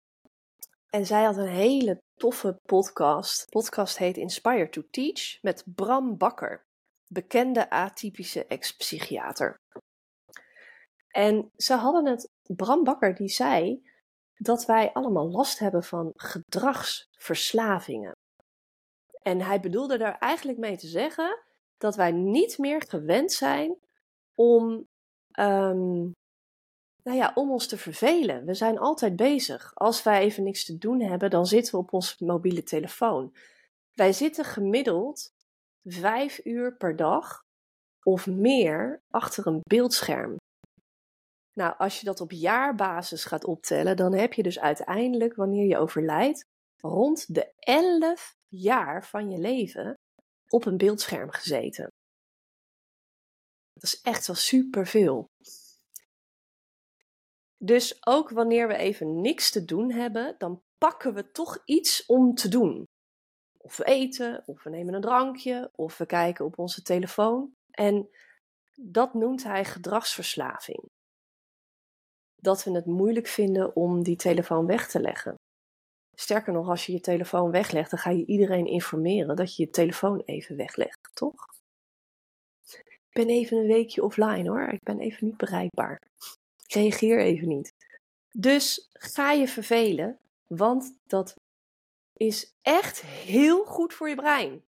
En 0.90 1.06
zij 1.06 1.24
had 1.24 1.38
een 1.38 1.48
hele 1.48 2.02
toffe 2.22 2.60
podcast. 2.66 3.46
De 3.46 3.50
podcast 3.50 3.98
heet 3.98 4.18
Inspire 4.18 4.70
to 4.70 4.82
Teach 4.92 5.42
met 5.42 5.64
Bram 5.66 6.18
Bakker, 6.18 6.66
bekende 7.08 7.70
atypische 7.70 8.46
ex-psychiater. 8.46 9.60
En 11.08 11.52
ze 11.56 11.74
hadden 11.74 12.06
het, 12.06 12.30
Bram 12.42 12.84
Bakker 12.84 13.16
die 13.16 13.28
zei 13.28 13.90
dat 14.34 14.66
wij 14.66 14.94
allemaal 14.94 15.32
last 15.32 15.60
hebben 15.60 15.84
van 15.84 16.12
gedragsverslavingen. 16.16 18.16
En 19.22 19.42
hij 19.42 19.60
bedoelde 19.60 19.98
daar 19.98 20.18
eigenlijk 20.18 20.60
mee 20.60 20.78
te 20.78 20.88
zeggen 20.88 21.44
dat 21.78 21.96
wij 21.96 22.12
niet 22.12 22.58
meer 22.58 22.84
gewend 22.88 23.32
zijn 23.32 23.78
om, 24.36 24.88
um, 25.40 26.12
nou 27.04 27.18
ja, 27.18 27.32
om 27.36 27.52
ons 27.52 27.68
te 27.68 27.78
vervelen. 27.78 28.46
We 28.46 28.54
zijn 28.54 28.78
altijd 28.78 29.16
bezig. 29.16 29.72
Als 29.76 30.04
wij 30.04 30.22
even 30.22 30.44
niks 30.44 30.66
te 30.66 30.78
doen 30.78 31.02
hebben, 31.02 31.30
dan 31.30 31.46
zitten 31.46 31.74
we 31.74 31.80
op 31.80 31.94
onze 31.94 32.26
mobiele 32.26 32.64
telefoon. 32.64 33.36
Wij 33.94 34.14
zitten 34.14 34.46
gemiddeld 34.46 35.34
vijf 35.84 36.46
uur 36.46 36.78
per 36.78 36.96
dag 36.96 37.42
of 38.04 38.28
meer 38.28 39.02
achter 39.10 39.48
een 39.48 39.60
beeldscherm. 39.62 40.36
Nou, 41.54 41.78
als 41.78 42.00
je 42.00 42.06
dat 42.06 42.22
op 42.22 42.32
jaarbasis 42.32 43.26
gaat 43.26 43.46
optellen, 43.46 43.98
dan 43.98 44.14
heb 44.14 44.34
je 44.34 44.44
dus 44.44 44.60
uiteindelijk, 44.60 45.36
wanneer 45.36 45.68
je 45.68 45.78
overlijdt, 45.78 46.46
rond 46.78 47.34
de 47.34 47.54
11 47.60 48.36
jaar 48.48 49.06
van 49.06 49.30
je 49.30 49.38
leven 49.38 49.94
op 50.50 50.66
een 50.66 50.78
beeldscherm 50.78 51.32
gezeten. 51.32 51.88
Dat 53.74 53.84
is 53.84 54.02
echt 54.02 54.28
wel 54.28 54.36
superveel. 54.36 55.30
Dus 57.64 58.06
ook 58.06 58.30
wanneer 58.30 58.68
we 58.68 58.76
even 58.76 59.22
niks 59.22 59.52
te 59.52 59.66
doen 59.66 59.92
hebben, 59.92 60.36
dan 60.38 60.62
pakken 60.78 61.14
we 61.14 61.32
toch 61.32 61.62
iets 61.66 62.06
om 62.06 62.36
te 62.36 62.48
doen. 62.48 62.84
Of 63.58 63.78
we 63.78 63.84
eten, 63.84 64.44
of 64.46 64.64
we 64.64 64.70
nemen 64.70 64.94
een 64.94 65.02
drankje, 65.02 65.72
of 65.76 65.98
we 65.98 66.06
kijken 66.06 66.46
op 66.46 66.58
onze 66.58 66.82
telefoon. 66.82 67.52
En 67.72 68.10
dat 68.74 69.14
noemt 69.14 69.44
hij 69.44 69.66
gedragsverslaving 69.66 70.90
dat 72.36 72.64
we 72.64 72.72
het 72.72 72.86
moeilijk 72.86 73.28
vinden 73.28 73.76
om 73.76 74.04
die 74.04 74.16
telefoon 74.16 74.66
weg 74.66 74.90
te 74.90 75.00
leggen. 75.00 75.36
Sterker 76.18 76.54
nog, 76.54 76.70
als 76.70 76.86
je 76.86 76.92
je 76.92 77.00
telefoon 77.00 77.52
weglegt, 77.52 77.90
dan 77.90 78.00
ga 78.00 78.10
je 78.10 78.26
iedereen 78.26 78.66
informeren 78.66 79.36
dat 79.36 79.56
je 79.56 79.64
je 79.64 79.70
telefoon 79.70 80.20
even 80.26 80.56
weglegt, 80.56 81.10
toch? 81.14 81.46
Ik 82.84 83.26
ben 83.26 83.30
even 83.30 83.58
een 83.58 83.68
weekje 83.68 84.04
offline 84.04 84.50
hoor, 84.50 84.68
ik 84.68 84.84
ben 84.84 85.00
even 85.00 85.26
niet 85.26 85.38
bereikbaar. 85.38 86.02
Reageer 86.74 87.20
even 87.20 87.48
niet. 87.48 87.74
Dus 88.32 88.90
ga 88.94 89.32
je 89.32 89.48
vervelen, 89.48 90.20
want 90.48 91.00
dat 91.04 91.36
is 92.14 92.54
echt 92.62 93.02
heel 93.02 93.66
goed 93.66 93.94
voor 93.94 94.10
je 94.10 94.16
brein. 94.16 94.64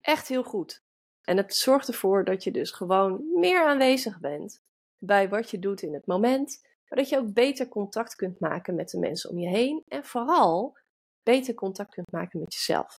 Echt 0.00 0.28
heel 0.28 0.44
goed. 0.44 0.82
En 1.22 1.36
het 1.36 1.54
zorgt 1.54 1.88
ervoor 1.88 2.24
dat 2.24 2.44
je 2.44 2.50
dus 2.50 2.70
gewoon 2.70 3.38
meer 3.40 3.66
aanwezig 3.66 4.20
bent 4.20 4.60
bij 4.98 5.28
wat 5.28 5.50
je 5.50 5.58
doet 5.58 5.82
in 5.82 5.94
het 5.94 6.06
moment 6.06 6.64
dat 6.88 7.08
je 7.08 7.18
ook 7.18 7.32
beter 7.32 7.68
contact 7.68 8.14
kunt 8.14 8.40
maken 8.40 8.74
met 8.74 8.90
de 8.90 8.98
mensen 8.98 9.30
om 9.30 9.38
je 9.38 9.48
heen 9.48 9.82
en 9.88 10.04
vooral 10.04 10.78
beter 11.22 11.54
contact 11.54 11.94
kunt 11.94 12.12
maken 12.12 12.40
met 12.40 12.54
jezelf. 12.54 12.98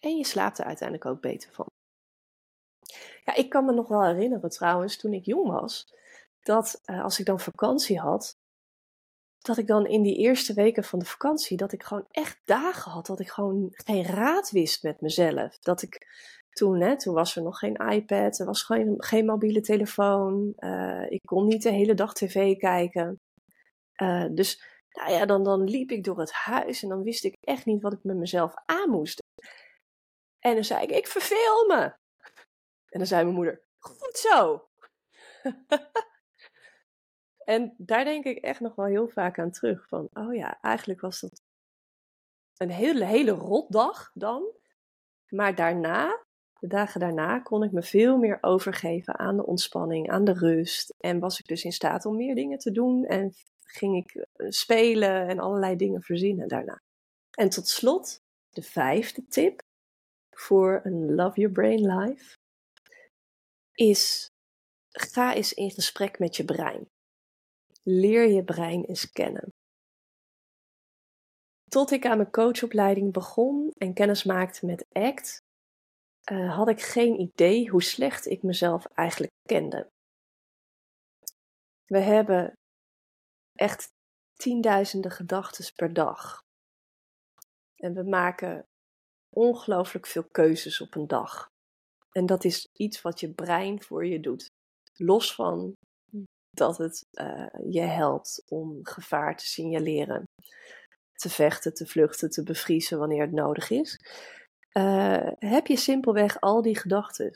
En 0.00 0.16
je 0.16 0.24
slaapt 0.24 0.58
er 0.58 0.64
uiteindelijk 0.64 1.08
ook 1.08 1.20
beter 1.20 1.52
van. 1.52 1.66
Ja, 3.24 3.34
ik 3.34 3.50
kan 3.50 3.64
me 3.64 3.72
nog 3.72 3.88
wel 3.88 4.04
herinneren 4.04 4.50
trouwens, 4.50 4.96
toen 4.96 5.12
ik 5.12 5.24
jong 5.24 5.50
was, 5.50 5.94
dat 6.44 6.80
uh, 6.84 7.02
als 7.02 7.18
ik 7.18 7.26
dan 7.26 7.40
vakantie 7.40 8.00
had, 8.00 8.36
dat 9.38 9.58
ik 9.58 9.66
dan 9.66 9.86
in 9.86 10.02
die 10.02 10.16
eerste 10.16 10.54
weken 10.54 10.84
van 10.84 10.98
de 10.98 11.04
vakantie, 11.04 11.56
dat 11.56 11.72
ik 11.72 11.82
gewoon 11.82 12.06
echt 12.10 12.40
dagen 12.44 12.90
had 12.90 13.06
dat 13.06 13.20
ik 13.20 13.28
gewoon 13.28 13.68
geen 13.70 14.04
raad 14.04 14.50
wist 14.50 14.82
met 14.82 15.00
mezelf. 15.00 15.58
Dat 15.58 15.82
ik 15.82 16.06
toen, 16.50 16.80
hè, 16.80 16.98
toen 16.98 17.14
was 17.14 17.36
er 17.36 17.42
nog 17.42 17.58
geen 17.58 17.76
iPad, 17.76 18.38
er 18.38 18.46
was 18.46 18.62
geen, 18.62 18.94
geen 18.96 19.24
mobiele 19.24 19.60
telefoon, 19.60 20.52
uh, 20.56 21.10
ik 21.10 21.20
kon 21.24 21.46
niet 21.46 21.62
de 21.62 21.70
hele 21.70 21.94
dag 21.94 22.14
tv 22.14 22.56
kijken. 22.56 23.20
Uh, 24.02 24.26
dus 24.30 24.62
nou 24.90 25.10
ja, 25.12 25.26
dan, 25.26 25.44
dan 25.44 25.64
liep 25.64 25.90
ik 25.90 26.04
door 26.04 26.18
het 26.18 26.32
huis 26.32 26.82
en 26.82 26.88
dan 26.88 27.02
wist 27.02 27.24
ik 27.24 27.36
echt 27.40 27.66
niet 27.66 27.82
wat 27.82 27.92
ik 27.92 28.02
met 28.02 28.16
mezelf 28.16 28.54
aan 28.66 28.90
moest. 28.90 29.22
En 30.38 30.54
dan 30.54 30.64
zei 30.64 30.82
ik, 30.82 30.90
ik 30.90 31.06
verveel 31.06 31.66
me. 31.66 31.82
En 32.88 32.98
dan 32.98 33.06
zei 33.06 33.22
mijn 33.22 33.36
moeder, 33.36 33.62
goed 33.78 34.16
zo. 34.16 34.68
en 37.44 37.74
daar 37.76 38.04
denk 38.04 38.24
ik 38.24 38.38
echt 38.38 38.60
nog 38.60 38.74
wel 38.74 38.86
heel 38.86 39.08
vaak 39.08 39.38
aan 39.38 39.50
terug. 39.50 39.88
Van, 39.88 40.08
oh 40.12 40.34
ja, 40.34 40.58
eigenlijk 40.60 41.00
was 41.00 41.20
dat 41.20 41.42
een 42.56 42.70
hele, 42.70 43.04
hele 43.04 43.30
rotdag 43.30 44.10
dan. 44.14 44.44
Maar 45.28 45.54
daarna, 45.54 46.24
de 46.58 46.66
dagen 46.66 47.00
daarna, 47.00 47.38
kon 47.38 47.62
ik 47.62 47.72
me 47.72 47.82
veel 47.82 48.16
meer 48.16 48.38
overgeven 48.40 49.18
aan 49.18 49.36
de 49.36 49.46
ontspanning, 49.46 50.10
aan 50.10 50.24
de 50.24 50.32
rust. 50.32 50.94
En 50.98 51.18
was 51.18 51.38
ik 51.38 51.46
dus 51.46 51.64
in 51.64 51.72
staat 51.72 52.04
om 52.04 52.16
meer 52.16 52.34
dingen 52.34 52.58
te 52.58 52.70
doen. 52.70 53.04
En 53.04 53.32
ging 53.64 53.96
ik 53.96 54.14
eh, 54.14 54.46
spelen 54.50 55.28
en 55.28 55.38
allerlei 55.38 55.76
dingen 55.76 56.02
verzinnen 56.02 56.48
daarna. 56.48 56.80
En 57.30 57.48
tot 57.48 57.68
slot, 57.68 58.22
de 58.50 58.62
vijfde 58.62 59.26
tip 59.28 59.62
voor 60.30 60.80
een 60.84 61.14
Love 61.14 61.40
Your 61.40 61.52
Brain 61.52 61.96
Life 61.96 62.36
is: 63.72 64.30
ga 64.90 65.34
eens 65.34 65.52
in 65.52 65.70
gesprek 65.70 66.18
met 66.18 66.36
je 66.36 66.44
brein. 66.44 66.88
Leer 67.86 68.28
je 68.28 68.44
brein 68.44 68.84
eens 68.84 69.10
kennen. 69.10 69.48
Tot 71.70 71.90
ik 71.90 72.06
aan 72.06 72.16
mijn 72.16 72.30
coachopleiding 72.30 73.12
begon 73.12 73.70
en 73.76 73.94
kennis 73.94 74.24
maakte 74.24 74.66
met 74.66 74.86
ACT, 74.92 75.38
uh, 76.32 76.56
had 76.56 76.68
ik 76.68 76.80
geen 76.80 77.20
idee 77.20 77.70
hoe 77.70 77.82
slecht 77.82 78.26
ik 78.26 78.42
mezelf 78.42 78.84
eigenlijk 78.84 79.32
kende. 79.42 79.88
We 81.84 81.98
hebben 81.98 82.52
echt 83.52 83.88
tienduizenden 84.34 85.10
gedachten 85.10 85.74
per 85.74 85.92
dag. 85.92 86.42
En 87.74 87.94
we 87.94 88.02
maken 88.02 88.64
ongelooflijk 89.30 90.06
veel 90.06 90.28
keuzes 90.28 90.80
op 90.80 90.94
een 90.94 91.06
dag. 91.06 91.46
En 92.10 92.26
dat 92.26 92.44
is 92.44 92.68
iets 92.72 93.02
wat 93.02 93.20
je 93.20 93.34
brein 93.34 93.82
voor 93.82 94.06
je 94.06 94.20
doet. 94.20 94.46
Los 94.94 95.34
van 95.34 95.74
dat 96.56 96.78
het 96.78 97.06
uh, 97.12 97.46
je 97.70 97.80
helpt 97.80 98.44
om 98.48 98.78
gevaar 98.82 99.36
te 99.36 99.46
signaleren, 99.46 100.24
te 101.12 101.30
vechten, 101.30 101.74
te 101.74 101.86
vluchten, 101.86 102.30
te 102.30 102.42
bevriezen 102.42 102.98
wanneer 102.98 103.20
het 103.20 103.32
nodig 103.32 103.70
is. 103.70 103.98
Uh, 104.76 105.30
heb 105.38 105.66
je 105.66 105.76
simpelweg 105.76 106.40
al 106.40 106.62
die 106.62 106.78
gedachten. 106.78 107.32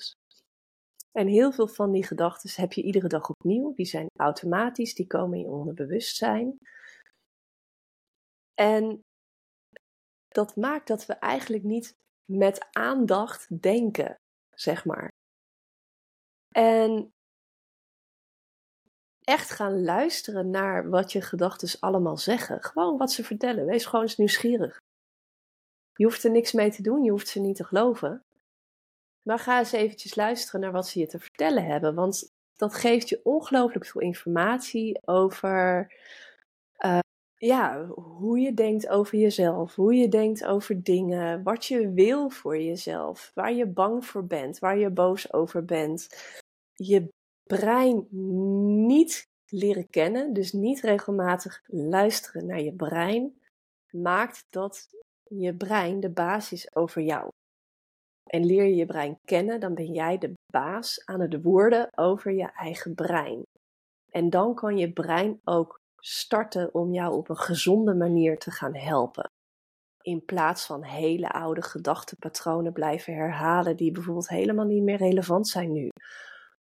En 1.13 1.27
heel 1.27 1.53
veel 1.53 1.69
van 1.69 1.93
die 1.93 2.05
gedachten 2.05 2.63
heb 2.63 2.73
je 2.73 2.83
iedere 2.83 3.09
dag 3.09 3.29
opnieuw. 3.29 3.75
Die 3.75 3.87
zijn 3.87 4.07
automatisch, 4.21 4.95
die 4.95 5.07
komen 5.07 5.39
in 5.39 5.45
je 5.45 5.51
onderbewustzijn. 5.51 6.59
En 8.55 9.01
dat 10.29 10.57
maakt 10.57 10.89
dat 10.89 11.07
we 11.07 11.13
eigenlijk 11.13 11.63
niet 11.63 11.95
met 12.33 12.67
aandacht 12.73 13.63
denken, 13.63 14.15
zeg 14.55 14.85
maar. 14.85 15.09
En 16.55 17.13
echt 19.29 19.51
gaan 19.51 19.85
luisteren 19.85 20.51
naar 20.51 20.89
wat 20.91 21.13
je 21.13 21.21
gedachten 21.21 21.81
allemaal 21.81 22.17
zeggen. 22.17 22.63
Gewoon 22.63 22.97
wat 22.97 23.13
ze 23.13 23.25
vertellen. 23.25 23.67
Wees 23.67 23.87
gewoon 23.87 24.05
eens 24.05 24.17
nieuwsgierig. 24.17 24.81
Je 25.95 26.05
hoeft 26.05 26.25
er 26.25 26.31
niks 26.31 26.53
mee 26.53 26.71
te 26.71 26.83
doen, 26.83 27.05
je 27.05 27.11
hoeft 27.11 27.29
ze 27.29 27.41
niet 27.41 27.57
te 27.57 27.65
geloven. 27.65 28.25
Maar 29.23 29.39
ga 29.39 29.59
eens 29.59 29.73
eventjes 29.73 30.15
luisteren 30.15 30.61
naar 30.61 30.73
wat 30.73 30.89
ze 30.89 30.99
je 30.99 31.07
te 31.07 31.19
vertellen 31.19 31.65
hebben. 31.65 31.95
Want 31.95 32.33
dat 32.57 32.75
geeft 32.75 33.09
je 33.09 33.21
ongelooflijk 33.23 33.87
veel 33.87 34.01
informatie 34.01 35.01
over 35.05 35.93
uh, 36.85 36.99
ja, 37.37 37.87
hoe 37.87 38.39
je 38.39 38.55
denkt 38.55 38.89
over 38.89 39.19
jezelf, 39.19 39.75
hoe 39.75 39.95
je 39.95 40.09
denkt 40.09 40.45
over 40.45 40.83
dingen, 40.83 41.43
wat 41.43 41.65
je 41.67 41.93
wil 41.93 42.31
voor 42.31 42.59
jezelf, 42.59 43.31
waar 43.35 43.53
je 43.53 43.67
bang 43.67 44.05
voor 44.05 44.27
bent, 44.27 44.59
waar 44.59 44.79
je 44.79 44.91
boos 44.91 45.33
over 45.33 45.65
bent. 45.65 46.09
Je 46.75 47.09
brein 47.49 48.07
niet 48.87 49.27
leren 49.47 49.89
kennen, 49.89 50.33
dus 50.33 50.53
niet 50.53 50.81
regelmatig 50.81 51.63
luisteren 51.67 52.47
naar 52.47 52.61
je 52.61 52.73
brein, 52.73 53.41
maakt 53.91 54.47
dat 54.51 54.89
je 55.25 55.55
brein 55.55 56.01
de 56.01 56.11
basis 56.11 56.75
over 56.77 57.03
jou 57.03 57.31
en 58.29 58.45
leer 58.45 58.65
je 58.65 58.75
je 58.75 58.87
brein 58.87 59.19
kennen, 59.25 59.61
dan 59.61 59.75
ben 59.75 59.93
jij 59.93 60.19
de 60.19 60.33
baas 60.53 61.03
aan 61.05 61.21
het 61.21 61.43
woorden 61.43 61.89
over 61.95 62.33
je 62.33 62.53
eigen 62.53 62.95
brein. 62.95 63.43
En 64.11 64.31
dan 64.31 64.55
kan 64.55 64.79
je 64.79 64.93
brein 64.93 65.41
ook 65.45 65.81
starten 65.97 66.75
om 66.75 66.93
jou 66.93 67.15
op 67.15 67.29
een 67.29 67.37
gezonde 67.37 67.95
manier 67.95 68.39
te 68.39 68.51
gaan 68.51 68.75
helpen. 68.75 69.31
In 70.03 70.25
plaats 70.25 70.67
van 70.67 70.83
hele 70.83 71.29
oude 71.29 71.63
gedachtenpatronen 71.63 72.73
blijven 72.73 73.15
herhalen 73.15 73.77
die 73.77 73.93
bijvoorbeeld 73.93 74.29
helemaal 74.29 74.65
niet 74.65 74.83
meer 74.83 74.97
relevant 74.97 75.49
zijn 75.49 75.73
nu. 75.73 75.89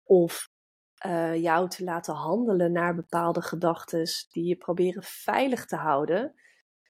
Of 0.05 0.45
uh, 1.07 1.37
jou 1.37 1.68
te 1.68 1.85
laten 1.85 2.14
handelen 2.14 2.72
naar 2.72 2.94
bepaalde 2.94 3.42
gedachten 3.42 4.09
die 4.30 4.44
je 4.44 4.57
proberen 4.57 5.02
veilig 5.02 5.66
te 5.66 5.76
houden, 5.76 6.35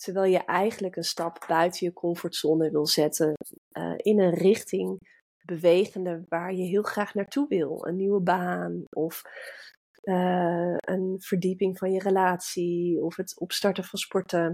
Terwijl 0.04 0.32
je 0.32 0.44
eigenlijk 0.44 0.96
een 0.96 1.04
stap 1.04 1.44
buiten 1.46 1.86
je 1.86 1.92
comfortzone 1.92 2.70
wil 2.70 2.86
zetten 2.86 3.32
uh, 3.78 3.94
in 3.96 4.20
een 4.20 4.34
richting 4.34 4.98
bewegende 5.44 6.24
waar 6.28 6.54
je 6.54 6.62
heel 6.62 6.82
graag 6.82 7.14
naartoe 7.14 7.48
wil. 7.48 7.86
Een 7.86 7.96
nieuwe 7.96 8.20
baan 8.20 8.84
of 8.90 9.22
uh, 10.02 10.76
een 10.76 11.16
verdieping 11.20 11.78
van 11.78 11.92
je 11.92 11.98
relatie 11.98 13.02
of 13.02 13.16
het 13.16 13.40
opstarten 13.40 13.84
van 13.84 13.98
sporten. 13.98 14.52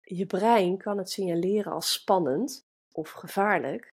Je 0.00 0.26
brein 0.26 0.78
kan 0.78 0.98
het 0.98 1.10
signaleren 1.10 1.72
als 1.72 1.92
spannend 1.92 2.60
of 2.92 3.10
gevaarlijk. 3.10 3.92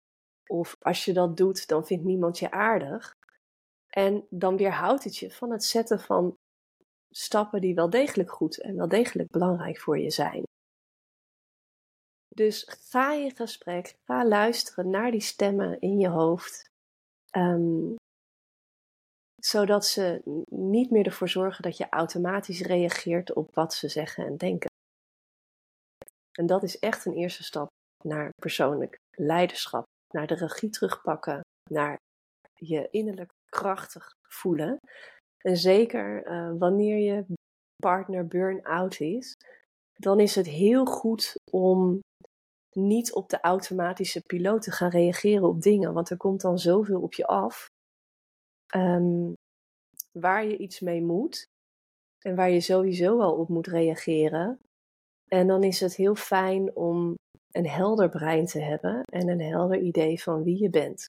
Of 0.46 0.76
als 0.80 1.04
je 1.04 1.12
dat 1.12 1.36
doet, 1.36 1.68
dan 1.68 1.86
vindt 1.86 2.04
niemand 2.04 2.38
je 2.38 2.50
aardig. 2.50 3.14
En 3.88 4.26
dan 4.30 4.56
weerhoudt 4.56 5.04
het 5.04 5.16
je 5.16 5.30
van 5.30 5.50
het 5.50 5.64
zetten 5.64 6.00
van 6.00 6.36
stappen 7.10 7.60
die 7.60 7.74
wel 7.74 7.90
degelijk 7.90 8.30
goed 8.30 8.60
en 8.60 8.76
wel 8.76 8.88
degelijk 8.88 9.30
belangrijk 9.30 9.78
voor 9.78 9.98
je 9.98 10.10
zijn. 10.10 10.42
Dus 12.34 12.64
ga 12.90 13.12
in 13.12 13.36
gesprek, 13.36 13.94
ga 14.04 14.26
luisteren 14.26 14.90
naar 14.90 15.10
die 15.10 15.20
stemmen 15.20 15.80
in 15.80 15.98
je 15.98 16.08
hoofd, 16.08 16.70
um, 17.36 17.94
zodat 19.40 19.86
ze 19.86 20.20
niet 20.50 20.90
meer 20.90 21.06
ervoor 21.06 21.28
zorgen 21.28 21.62
dat 21.62 21.76
je 21.76 21.88
automatisch 21.88 22.60
reageert 22.60 23.32
op 23.32 23.54
wat 23.54 23.74
ze 23.74 23.88
zeggen 23.88 24.26
en 24.26 24.36
denken. 24.36 24.70
En 26.38 26.46
dat 26.46 26.62
is 26.62 26.78
echt 26.78 27.04
een 27.04 27.16
eerste 27.16 27.44
stap 27.44 27.68
naar 28.04 28.30
persoonlijk 28.34 28.96
leiderschap, 29.10 29.84
naar 30.16 30.26
de 30.26 30.34
regie 30.34 30.70
terugpakken, 30.70 31.40
naar 31.70 31.96
je 32.54 32.88
innerlijk 32.90 33.30
krachtig 33.48 34.12
voelen. 34.28 34.78
En 35.38 35.56
zeker 35.56 36.26
uh, 36.26 36.58
wanneer 36.58 36.98
je 36.98 37.24
partner 37.76 38.26
burn-out 38.26 39.00
is, 39.00 39.34
dan 39.92 40.20
is 40.20 40.34
het 40.34 40.46
heel 40.46 40.84
goed 40.84 41.34
om 41.50 42.00
niet 42.76 43.12
op 43.12 43.28
de 43.28 43.40
automatische 43.40 44.20
piloot 44.26 44.62
te 44.62 44.70
gaan 44.70 44.90
reageren 44.90 45.48
op 45.48 45.60
dingen, 45.62 45.92
want 45.92 46.10
er 46.10 46.16
komt 46.16 46.40
dan 46.40 46.58
zoveel 46.58 47.00
op 47.00 47.14
je 47.14 47.26
af 47.26 47.66
um, 48.74 49.32
waar 50.12 50.44
je 50.44 50.56
iets 50.56 50.80
mee 50.80 51.02
moet 51.02 51.44
en 52.24 52.34
waar 52.34 52.50
je 52.50 52.60
sowieso 52.60 53.16
wel 53.16 53.36
op 53.36 53.48
moet 53.48 53.66
reageren. 53.66 54.58
En 55.28 55.46
dan 55.46 55.62
is 55.62 55.80
het 55.80 55.96
heel 55.96 56.14
fijn 56.14 56.76
om 56.76 57.14
een 57.56 57.68
helder 57.68 58.08
brein 58.08 58.46
te 58.46 58.60
hebben 58.60 59.02
en 59.04 59.28
een 59.28 59.40
helder 59.40 59.78
idee 59.78 60.22
van 60.22 60.42
wie 60.42 60.62
je 60.62 60.70
bent. 60.70 61.08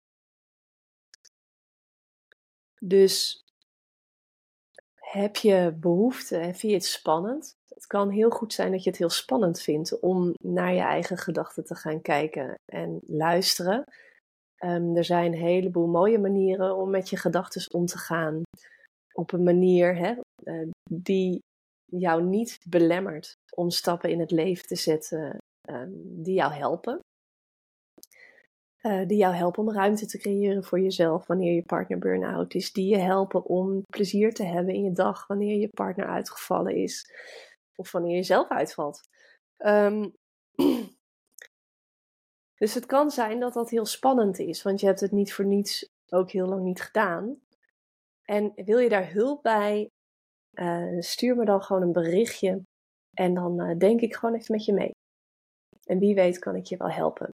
Dus 2.79 3.43
heb 4.95 5.35
je 5.35 5.75
behoefte 5.79 6.37
en 6.37 6.55
vind 6.55 6.71
je 6.71 6.73
het 6.73 6.85
spannend? 6.85 7.55
Het 7.67 7.87
kan 7.87 8.09
heel 8.09 8.29
goed 8.29 8.53
zijn 8.53 8.71
dat 8.71 8.83
je 8.83 8.89
het 8.89 8.99
heel 8.99 9.09
spannend 9.09 9.61
vindt 9.61 9.99
om 9.99 10.33
naar 10.43 10.73
je 10.73 10.81
eigen 10.81 11.17
gedachten 11.17 11.65
te 11.65 11.75
gaan 11.75 12.01
kijken 12.01 12.59
en 12.65 12.99
luisteren. 13.07 13.83
Um, 14.59 14.95
er 14.97 15.05
zijn 15.05 15.33
een 15.33 15.39
heleboel 15.39 15.87
mooie 15.87 16.19
manieren 16.19 16.75
om 16.75 16.89
met 16.89 17.09
je 17.09 17.17
gedachten 17.17 17.73
om 17.73 17.85
te 17.85 17.97
gaan. 17.97 18.41
Op 19.13 19.31
een 19.31 19.43
manier 19.43 19.95
hè, 19.95 20.15
uh, 20.43 20.69
die 20.89 21.39
jou 21.85 22.23
niet 22.23 22.59
belemmert 22.69 23.33
om 23.55 23.69
stappen 23.69 24.09
in 24.09 24.19
het 24.19 24.31
leven 24.31 24.67
te 24.67 24.75
zetten 24.75 25.37
die 26.23 26.33
jou 26.33 26.53
helpen. 26.53 26.99
Uh, 28.81 29.07
die 29.07 29.17
jou 29.17 29.35
helpen 29.35 29.63
om 29.63 29.71
ruimte 29.71 30.05
te 30.05 30.17
creëren 30.17 30.63
voor 30.63 30.79
jezelf 30.79 31.27
wanneer 31.27 31.53
je 31.53 31.63
partner 31.63 31.97
burn-out 31.97 32.53
is. 32.53 32.71
Die 32.71 32.89
je 32.89 32.97
helpen 32.97 33.45
om 33.45 33.83
plezier 33.89 34.33
te 34.33 34.43
hebben 34.43 34.73
in 34.73 34.83
je 34.83 34.91
dag 34.91 35.27
wanneer 35.27 35.59
je 35.59 35.67
partner 35.67 36.07
uitgevallen 36.07 36.75
is. 36.75 37.11
Of 37.75 37.91
wanneer 37.91 38.15
je 38.15 38.23
zelf 38.23 38.49
uitvalt. 38.49 38.99
Um, 39.57 40.13
dus 42.61 42.73
het 42.73 42.85
kan 42.85 43.11
zijn 43.11 43.39
dat 43.39 43.53
dat 43.53 43.69
heel 43.69 43.85
spannend 43.85 44.39
is, 44.39 44.63
want 44.63 44.79
je 44.79 44.85
hebt 44.85 44.99
het 44.99 45.11
niet 45.11 45.33
voor 45.33 45.45
niets 45.45 45.89
ook 46.09 46.31
heel 46.31 46.47
lang 46.47 46.63
niet 46.63 46.81
gedaan. 46.81 47.39
En 48.23 48.51
wil 48.55 48.77
je 48.77 48.89
daar 48.89 49.11
hulp 49.11 49.43
bij, 49.43 49.89
uh, 50.53 50.99
stuur 51.01 51.35
me 51.35 51.45
dan 51.45 51.61
gewoon 51.61 51.81
een 51.81 51.91
berichtje 51.91 52.61
en 53.13 53.33
dan 53.33 53.61
uh, 53.61 53.77
denk 53.77 54.01
ik 54.01 54.15
gewoon 54.15 54.35
even 54.35 54.55
met 54.55 54.65
je 54.65 54.73
mee. 54.73 54.91
En 55.87 55.99
wie 55.99 56.15
weet 56.15 56.39
kan 56.39 56.55
ik 56.55 56.65
je 56.65 56.77
wel 56.77 56.91
helpen. 56.91 57.29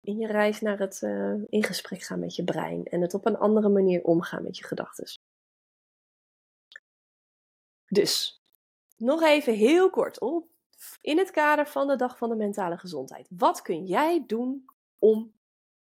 In 0.00 0.18
je 0.18 0.26
reis 0.26 0.60
naar 0.60 0.78
het 0.78 1.02
uh, 1.02 1.42
in 1.46 1.62
gesprek 1.62 2.02
gaan 2.02 2.18
met 2.18 2.36
je 2.36 2.44
brein 2.44 2.84
en 2.84 3.00
het 3.00 3.14
op 3.14 3.26
een 3.26 3.36
andere 3.36 3.68
manier 3.68 4.02
omgaan 4.02 4.42
met 4.42 4.56
je 4.58 4.64
gedachten. 4.64 5.04
Dus, 7.86 8.42
nog 8.96 9.22
even 9.22 9.54
heel 9.54 9.90
kort 9.90 10.20
op. 10.20 10.48
In 11.00 11.18
het 11.18 11.30
kader 11.30 11.66
van 11.66 11.86
de 11.86 11.96
Dag 11.96 12.18
van 12.18 12.28
de 12.28 12.36
Mentale 12.36 12.78
Gezondheid. 12.78 13.28
Wat 13.30 13.62
kun 13.62 13.86
jij 13.86 14.24
doen 14.26 14.64
om 14.98 15.34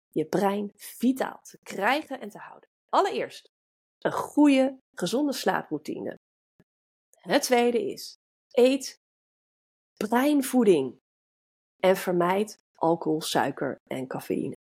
je 0.09 0.25
brein 0.25 0.71
vitaal 0.75 1.39
te 1.41 1.59
krijgen 1.63 2.19
en 2.19 2.29
te 2.29 2.37
houden? 2.37 2.69
Allereerst, 2.89 3.51
een 3.99 4.11
goede, 4.11 4.79
gezonde 4.93 5.33
slaaproutine. 5.33 6.19
Het 7.11 7.41
tweede 7.41 7.91
is, 7.91 8.17
eet 8.51 9.01
breinvoeding 9.97 11.01
en 11.83 11.95
vermijd 11.95 12.59
alcohol, 12.73 13.21
suiker 13.21 13.81
en 13.83 14.07
cafeïne. 14.07 14.55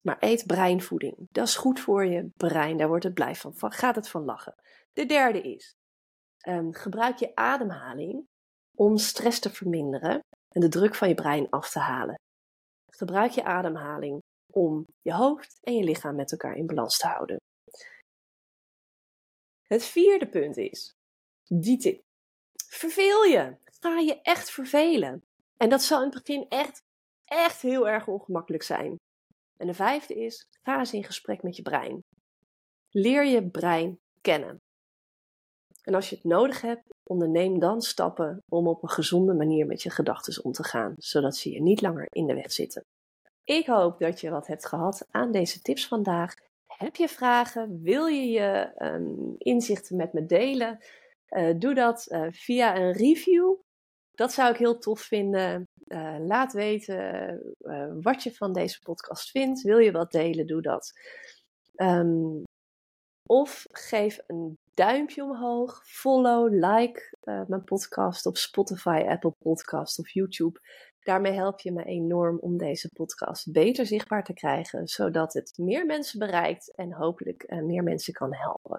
Maar 0.00 0.16
eet 0.20 0.46
breinvoeding. 0.46 1.14
Dat 1.30 1.46
is 1.46 1.56
goed 1.56 1.80
voor 1.80 2.06
je 2.06 2.30
brein. 2.36 2.76
Daar 2.76 2.88
wordt 2.88 3.04
het 3.04 3.14
blij 3.14 3.34
van. 3.34 3.54
Gaat 3.56 3.96
het 3.96 4.08
van 4.08 4.24
lachen. 4.24 4.54
De 4.92 5.06
derde 5.06 5.42
is: 5.42 5.72
um, 6.48 6.74
gebruik 6.74 7.18
je 7.18 7.34
ademhaling 7.34 8.26
om 8.76 8.96
stress 8.96 9.40
te 9.40 9.50
verminderen 9.50 10.20
en 10.48 10.60
de 10.60 10.68
druk 10.68 10.94
van 10.94 11.08
je 11.08 11.14
brein 11.14 11.50
af 11.50 11.70
te 11.70 11.78
halen. 11.78 12.14
Gebruik 12.90 13.30
je 13.30 13.44
ademhaling 13.44 14.20
om 14.52 14.86
je 15.00 15.12
hoofd 15.12 15.58
en 15.60 15.74
je 15.74 15.84
lichaam 15.84 16.14
met 16.14 16.32
elkaar 16.32 16.56
in 16.56 16.66
balans 16.66 16.96
te 16.96 17.06
houden. 17.06 17.36
Het 19.62 19.84
vierde 19.84 20.28
punt 20.28 20.56
is, 20.56 20.92
die 21.48 21.78
tip. 21.78 22.02
Verveel 22.68 23.24
je. 23.24 23.56
Ga 23.80 23.98
je 23.98 24.20
echt 24.22 24.50
vervelen. 24.50 25.24
En 25.62 25.68
dat 25.68 25.82
zal 25.82 26.02
in 26.02 26.10
het 26.10 26.22
begin 26.24 26.46
echt, 26.48 26.82
echt 27.24 27.62
heel 27.62 27.88
erg 27.88 28.06
ongemakkelijk 28.06 28.62
zijn. 28.62 28.96
En 29.56 29.66
de 29.66 29.74
vijfde 29.74 30.14
is, 30.14 30.46
ga 30.62 30.78
eens 30.78 30.92
in 30.92 31.04
gesprek 31.04 31.42
met 31.42 31.56
je 31.56 31.62
brein. 31.62 32.00
Leer 32.90 33.24
je 33.24 33.50
brein 33.50 33.98
kennen. 34.20 34.56
En 35.82 35.94
als 35.94 36.10
je 36.10 36.14
het 36.14 36.24
nodig 36.24 36.60
hebt, 36.60 36.82
onderneem 37.02 37.58
dan 37.58 37.80
stappen 37.80 38.42
om 38.48 38.68
op 38.68 38.82
een 38.82 38.88
gezonde 38.88 39.34
manier 39.34 39.66
met 39.66 39.82
je 39.82 39.90
gedachten 39.90 40.44
om 40.44 40.52
te 40.52 40.64
gaan, 40.64 40.94
zodat 40.96 41.36
ze 41.36 41.50
je 41.50 41.62
niet 41.62 41.80
langer 41.80 42.06
in 42.08 42.26
de 42.26 42.34
weg 42.34 42.52
zitten. 42.52 42.84
Ik 43.44 43.66
hoop 43.66 43.98
dat 43.98 44.20
je 44.20 44.30
wat 44.30 44.46
hebt 44.46 44.66
gehad 44.66 45.06
aan 45.10 45.32
deze 45.32 45.60
tips 45.60 45.86
vandaag. 45.88 46.34
Heb 46.66 46.96
je 46.96 47.08
vragen? 47.08 47.82
Wil 47.82 48.06
je 48.06 48.30
je 48.30 48.72
um, 48.78 49.34
inzichten 49.38 49.96
met 49.96 50.12
me 50.12 50.26
delen? 50.26 50.78
Uh, 51.28 51.58
doe 51.58 51.74
dat 51.74 52.06
uh, 52.08 52.26
via 52.30 52.76
een 52.76 52.92
review. 52.92 53.54
Dat 54.14 54.32
zou 54.32 54.50
ik 54.50 54.58
heel 54.58 54.78
tof 54.78 55.00
vinden. 55.00 55.64
Uh, 55.86 56.16
laat 56.18 56.52
weten 56.52 57.40
wat 58.02 58.22
je 58.22 58.34
van 58.34 58.52
deze 58.52 58.78
podcast 58.78 59.30
vindt. 59.30 59.62
Wil 59.62 59.78
je 59.78 59.92
wat 59.92 60.12
delen? 60.12 60.46
Doe 60.46 60.62
dat. 60.62 60.92
Um, 61.74 62.42
of 63.28 63.66
geef 63.70 64.18
een 64.26 64.54
duimpje 64.74 65.22
omhoog, 65.22 65.82
follow, 65.86 66.52
like 66.52 67.16
mijn 67.24 67.64
podcast 67.64 68.26
op 68.26 68.36
Spotify, 68.36 69.04
Apple 69.08 69.34
Podcast 69.38 69.98
of 69.98 70.08
YouTube. 70.10 70.60
Daarmee 71.00 71.32
help 71.32 71.60
je 71.60 71.72
me 71.72 71.84
enorm 71.84 72.38
om 72.38 72.56
deze 72.56 72.88
podcast 72.88 73.52
beter 73.52 73.86
zichtbaar 73.86 74.24
te 74.24 74.32
krijgen, 74.32 74.88
zodat 74.88 75.32
het 75.32 75.52
meer 75.56 75.86
mensen 75.86 76.18
bereikt 76.18 76.74
en 76.74 76.92
hopelijk 76.92 77.50
meer 77.62 77.82
mensen 77.82 78.12
kan 78.12 78.34
helpen. 78.34 78.78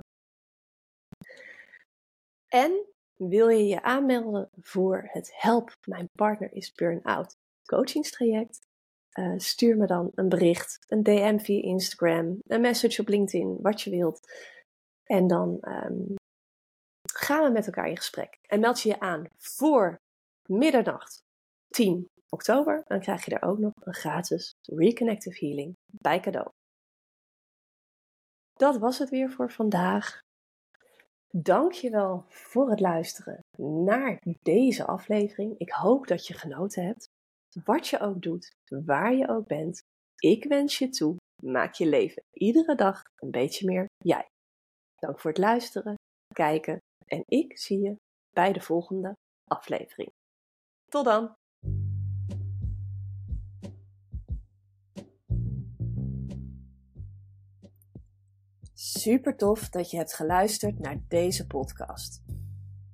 En 2.47 2.92
wil 3.29 3.47
je 3.47 3.67
je 3.67 3.81
aanmelden 3.81 4.49
voor 4.61 5.09
het 5.11 5.31
Help 5.35 5.75
Mijn 5.87 6.09
Partner 6.11 6.53
is 6.53 6.71
Burn-out 6.71 7.35
coachingstraject? 7.65 8.59
Uh, 9.19 9.33
stuur 9.37 9.77
me 9.77 9.87
dan 9.87 10.11
een 10.15 10.29
bericht, 10.29 10.79
een 10.87 11.03
DM 11.03 11.37
via 11.37 11.61
Instagram, 11.61 12.39
een 12.47 12.61
message 12.61 13.01
op 13.01 13.07
LinkedIn, 13.07 13.57
wat 13.61 13.81
je 13.81 13.89
wilt. 13.89 14.19
En 15.03 15.27
dan 15.27 15.57
um, 15.61 16.15
gaan 17.13 17.43
we 17.43 17.49
met 17.49 17.65
elkaar 17.65 17.87
in 17.87 17.97
gesprek. 17.97 18.37
En 18.41 18.59
meld 18.59 18.81
je 18.81 18.89
je 18.89 18.99
aan 18.99 19.25
voor 19.37 19.99
middernacht 20.49 21.23
10 21.67 22.07
oktober, 22.29 22.81
dan 22.85 22.99
krijg 22.99 23.25
je 23.25 23.35
er 23.35 23.47
ook 23.47 23.57
nog 23.57 23.73
een 23.79 23.93
gratis 23.93 24.53
Reconnective 24.61 25.45
Healing 25.45 25.73
bij 25.85 26.19
cadeau. 26.19 26.49
Dat 28.53 28.77
was 28.77 28.99
het 28.99 29.09
weer 29.09 29.31
voor 29.31 29.51
vandaag. 29.51 30.21
Dankjewel 31.37 32.25
voor 32.27 32.69
het 32.69 32.79
luisteren 32.79 33.39
naar 33.57 34.21
deze 34.41 34.85
aflevering. 34.85 35.57
Ik 35.57 35.69
hoop 35.69 36.07
dat 36.07 36.27
je 36.27 36.33
genoten 36.33 36.85
hebt. 36.85 37.09
Wat 37.63 37.87
je 37.87 37.99
ook 37.99 38.21
doet, 38.21 38.55
waar 38.85 39.13
je 39.13 39.27
ook 39.27 39.47
bent, 39.47 39.81
ik 40.15 40.43
wens 40.43 40.77
je 40.77 40.89
toe. 40.89 41.15
Maak 41.43 41.73
je 41.73 41.85
leven 41.85 42.23
iedere 42.31 42.75
dag 42.75 43.01
een 43.15 43.31
beetje 43.31 43.65
meer 43.65 43.85
jij. 43.97 44.27
Dank 44.95 45.19
voor 45.19 45.29
het 45.29 45.39
luisteren, 45.39 45.95
kijken 46.33 46.77
en 47.05 47.23
ik 47.25 47.57
zie 47.57 47.79
je 47.79 47.95
bij 48.33 48.53
de 48.53 48.61
volgende 48.61 49.13
aflevering. 49.43 50.09
Tot 50.89 51.05
dan! 51.05 51.33
Super 58.85 59.35
tof 59.35 59.69
dat 59.69 59.91
je 59.91 59.97
hebt 59.97 60.13
geluisterd 60.13 60.79
naar 60.79 61.01
deze 61.07 61.47
podcast. 61.47 62.23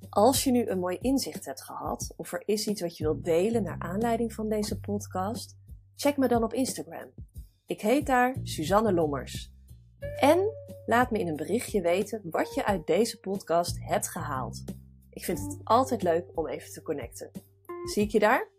Als 0.09 0.43
je 0.43 0.51
nu 0.51 0.67
een 0.67 0.79
mooi 0.79 0.97
inzicht 1.01 1.45
hebt 1.45 1.63
gehad 1.63 2.13
of 2.17 2.33
er 2.33 2.43
is 2.45 2.67
iets 2.67 2.81
wat 2.81 2.97
je 2.97 3.03
wilt 3.03 3.23
delen 3.23 3.63
naar 3.63 3.79
aanleiding 3.79 4.33
van 4.33 4.49
deze 4.49 4.79
podcast, 4.79 5.57
check 5.95 6.17
me 6.17 6.27
dan 6.27 6.43
op 6.43 6.53
Instagram. 6.53 7.13
Ik 7.65 7.81
heet 7.81 8.05
daar 8.05 8.35
Suzanne 8.43 8.93
Lommers. 8.93 9.51
En 10.19 10.51
laat 10.85 11.11
me 11.11 11.19
in 11.19 11.27
een 11.27 11.35
berichtje 11.35 11.81
weten 11.81 12.21
wat 12.23 12.53
je 12.53 12.65
uit 12.65 12.87
deze 12.87 13.19
podcast 13.19 13.77
hebt 13.79 14.09
gehaald. 14.09 14.63
Ik 15.09 15.23
vind 15.23 15.39
het 15.39 15.57
altijd 15.63 16.03
leuk 16.03 16.25
om 16.35 16.47
even 16.47 16.71
te 16.71 16.81
connecten. 16.81 17.31
Zie 17.83 18.03
ik 18.03 18.11
je 18.11 18.19
daar? 18.19 18.58